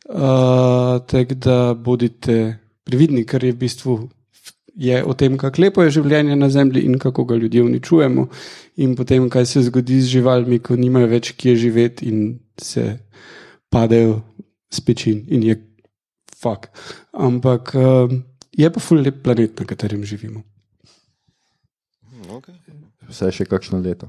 [0.09, 2.39] uh, tako da bodite
[2.85, 3.99] previdni, ker je v bistvu
[4.75, 8.27] je o tem, kako lepo je življenje na Zemlji in kako ga ljudje uničujemo,
[8.77, 12.99] in potem, kaj se zgodi z živalmi, ko nimajo več kje živeti in se
[13.73, 14.23] padejo
[14.73, 15.59] s pečin in je
[16.43, 16.69] fuk.
[17.13, 18.13] Ampak uh,
[18.57, 20.43] je pa ful lep planet, na katerem živimo.
[22.33, 22.57] Okay.
[23.11, 24.09] Vse še kakšno leto.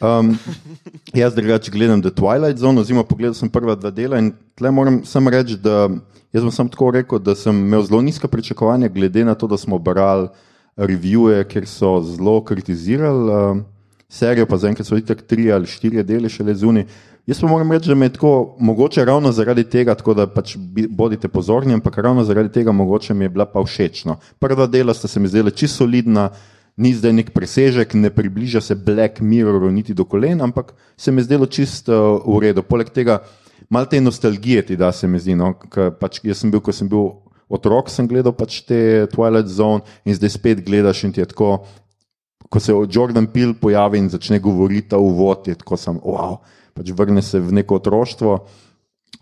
[0.00, 0.36] Um,
[1.14, 5.00] jaz drugače gledam The Twilight Zone, oziroma pogledal sem prva dva dela in tle moram
[5.04, 5.88] samo reči, da
[6.32, 9.58] jaz bom samo tako rekel, da sem imel zelo nizka pričakovanja, glede na to, da
[9.58, 10.28] smo brali
[10.76, 13.64] revije, kjer so zelo kritizirali um,
[14.08, 16.86] serijo, pa zaenkrat so itak tri ali štiri dele šele zunaj.
[17.26, 20.54] Jaz pa moram reči, da me je tako, mogoče ravno zaradi tega, tako da pač
[20.88, 24.16] bodite pozorni, ampak ravno zaradi tega mogoče mi je bila pa všečno.
[24.38, 26.30] Prva dela sta se mi zdela čisto solidna,
[26.78, 31.20] ni zdaj nek presežek, ne približa se Black Mirroru niti do kolen, ampak se mi
[31.20, 32.62] je zdelo čisto uh, v redu.
[32.62, 33.18] Poleg tega,
[33.70, 35.34] malo te nostalgije ti da, se mi zdi.
[35.34, 35.54] No?
[35.58, 37.10] Ker Pač jaz sem bil, ko sem bil
[37.50, 41.66] otrok, sem gledal pač te Twilight Zone in zdaj spet gledaš in ti je tako.
[42.48, 46.38] Ko se Jordan Peele pojavi in začne govoriti o uvod, je tako sem, wow,
[46.72, 48.38] pač vrne se v neko otroštvo.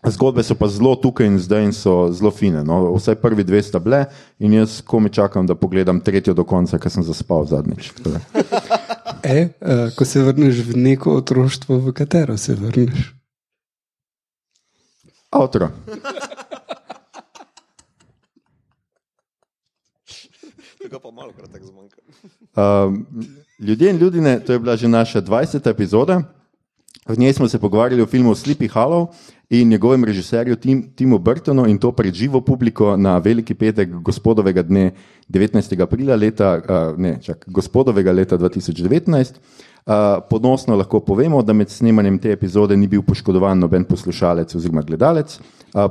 [0.06, 2.62] Zgodbe so pa zelo tukaj in zdaj in so zelo fine.
[2.64, 2.94] No.
[2.94, 4.04] Vsaj prvi dve sta bile
[4.38, 7.92] in jaz komi čakam, da pogledam tretjo do konca, ker sem zaspal zadnjič.
[9.26, 13.10] E, uh, ko se vrneš v neko otroštvo, v katero se vrneš?
[15.34, 15.68] Avtro.
[20.86, 21.96] Tega pa malo krat tako zmanjka.
[22.54, 23.06] Um,
[23.66, 25.70] ljudje in ljudje, to je bila že naša 20.
[25.70, 26.22] epizoda.
[27.08, 29.06] V njej smo se pogovarjali o filmu Sleepy Hollow
[29.50, 34.62] in njegovem režiserju Tim, Timu Burtonu in to pred živo publiko na Veliki petek gospodovega
[34.62, 34.90] dne
[35.28, 35.82] 19.
[35.82, 36.60] aprila leta,
[36.96, 39.34] ne, čak, gospodovega leta 2019.
[39.86, 39.92] Uh,
[40.30, 45.38] ponosno lahko povemo, da med snemanjem te epizode ni bil poškodovan noben poslušalec oziroma gledalec.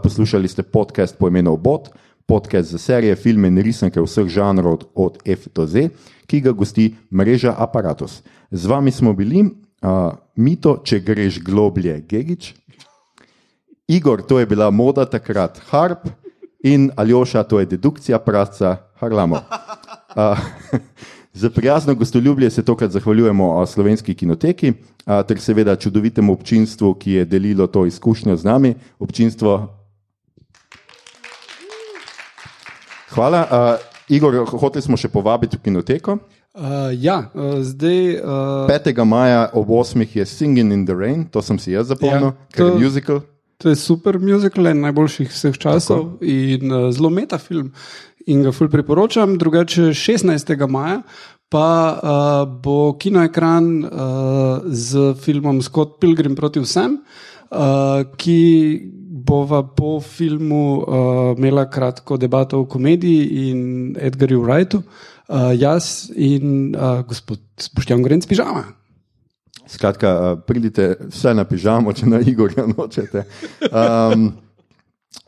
[0.03, 1.89] Poslušali ste podcast po imenu Obot,
[2.25, 5.89] podcast za serije, filme in risanke vseh žanrov od, F do Z,
[6.27, 8.21] ki ga gosti mreža Apparatus.
[8.51, 12.53] Z vami smo bili uh, Mito, če greš globlje, Gigič.
[13.87, 16.07] Igor, to je bila moda takrat, Harp
[16.63, 19.35] in Aljoša, to je dedukcija praca, Harlamo.
[20.15, 20.37] Uh,
[21.33, 27.25] za prijazno gostoljubje se tokrat zahvaljujemo slovenski kinoteki, uh, ter seveda čudovitemu občinstvu, ki je
[27.25, 28.75] delilo to izkušnjo z nami.
[28.99, 29.77] Občinstvo.
[33.09, 33.47] Hvala.
[33.51, 36.17] Uh, Igor, hoteli smo še povabiti v kinoteko.
[36.55, 38.17] Uh, ja, uh, zdaj.
[38.17, 39.03] Uh, 5.
[39.05, 40.05] maja ob 8.
[40.13, 43.21] je Singing in the Rain, to sem si jaz zapomnil, Ja, ker je to- musical.
[43.57, 46.25] To je super muzikal, en najboljših vseh časov Tako.
[46.25, 47.71] in uh, zelo meta film.
[48.27, 49.37] In ga ful priporočam.
[49.37, 50.55] Drugače, 16.
[50.67, 51.01] maja
[51.49, 52.01] pa uh,
[52.61, 53.91] bo kinoekran uh,
[54.65, 58.41] z filmom Scott Pilgrim proti vsem, uh, ki
[59.25, 60.85] bova po filmu uh,
[61.37, 63.59] imela kratko debato o komediji in
[63.95, 67.39] Edgarju Wrightu, uh, jaz in uh, gospod
[67.75, 68.65] Boštjan Gorenc Pižama.
[69.67, 73.25] Skratka, uh, pridite vse na pižamo, če na Igorja nočete.
[73.71, 74.29] Um,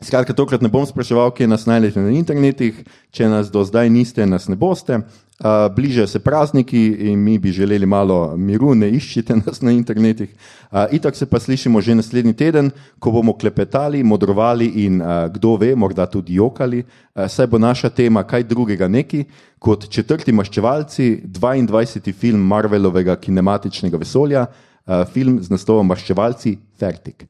[0.02, 2.84] skratka, tokrat ne bom spraševal, kje nas najdete na internetih.
[3.14, 5.00] Če nas do zdaj niste, nas ne boste.
[5.38, 6.80] Uh, bližajo se prazniki
[7.12, 10.32] in mi bi želeli malo miru, ne iščite nas na internetih.
[10.72, 15.54] Uh, itak se pa slišimo že naslednji teden, ko bomo klepetali, modrovali in uh, kdo
[15.56, 16.82] ve, morda tudi jokali.
[16.82, 19.24] Uh, saj bo naša tema kaj drugega neki
[19.58, 22.12] kot četrti maščevalci, 22.
[22.12, 27.28] film Marvelovega kinematičnega vesolja, uh, film z naslovom Maščevalci Fertik.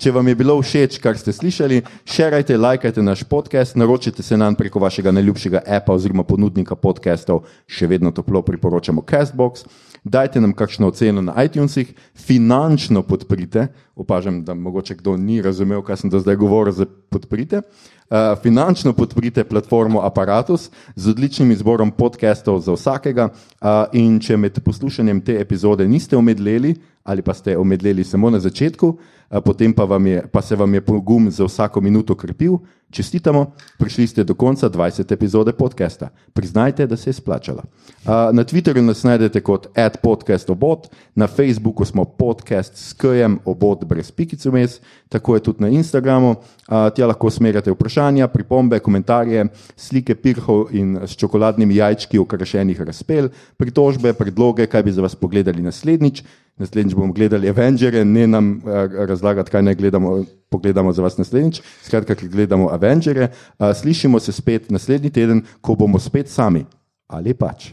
[0.00, 4.54] Če vam je bilo všeč, kar ste slišali, šerajte, lajkajte naš podcast, naročite se nam
[4.56, 9.66] preko vašega najljubšega appa oziroma ponudnika podcastov, še vedno toplo priporočamo Castbox.
[10.00, 13.66] Dajte nam kakšno oceno na iTunesih, finančno podprite.
[13.92, 17.60] Opažam, da mogoče kdo ni razumel, kaj sem do zdaj govoril, za podprite.
[17.60, 23.28] Uh, finančno podprite platformo Apparatus z odličnim izborom podcastov za vsakega.
[23.60, 28.40] Uh, in če med poslušanjem te epizode niste omedleli ali pa ste omedleli samo na
[28.40, 28.98] začetku,
[29.44, 32.58] potem pa, je, pa se vam je pogum za vsako minuto krepil,
[32.90, 35.12] čestitamo, prišli ste do konca 20.
[35.12, 36.10] epizode podcasta.
[36.32, 37.62] Priznajte, da se je splačala.
[38.06, 44.44] Na Twitterju nas najdete kot adpodcastobot, na Facebooku smo podcast s KM obot brez pikic
[44.46, 46.34] vmes, tako je tudi na Instagramu.
[46.66, 49.46] Tja lahko usmerjate vprašanja, pripombe, komentarje,
[49.76, 55.62] slike pirhov in s čokoladnimi jajčki okrašenih razpel, pritožbe, predloge, kaj bi za vas pogledali
[55.62, 56.24] naslednjič.
[56.60, 61.62] Naslednjič bomo gledali Avengere, ne nam uh, razlagati, kaj naj gledamo, pogledamo za vas naslednjič.
[61.82, 66.66] Skratka, ker gledamo Avengere, uh, slišimo se spet naslednji teden, ko bomo spet sami.
[67.08, 67.70] Ali pač.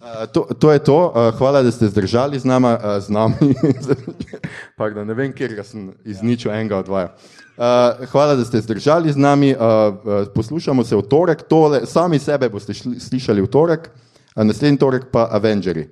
[0.00, 3.54] Uh, to, to je to, uh, hvala, da ste zdržali z, nama, uh, z nami.
[4.78, 7.14] Pardon, ne vem, kjer sem izničil enega od dvaja.
[7.56, 9.54] Uh, hvala, da ste zdržali z nami.
[9.54, 14.44] Uh, uh, poslušamo se v torek, tole, sami sebe boste šli, slišali v torek, uh,
[14.44, 15.88] naslednji torek pa Avengeri.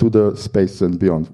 [0.00, 1.28] To the space and beyond.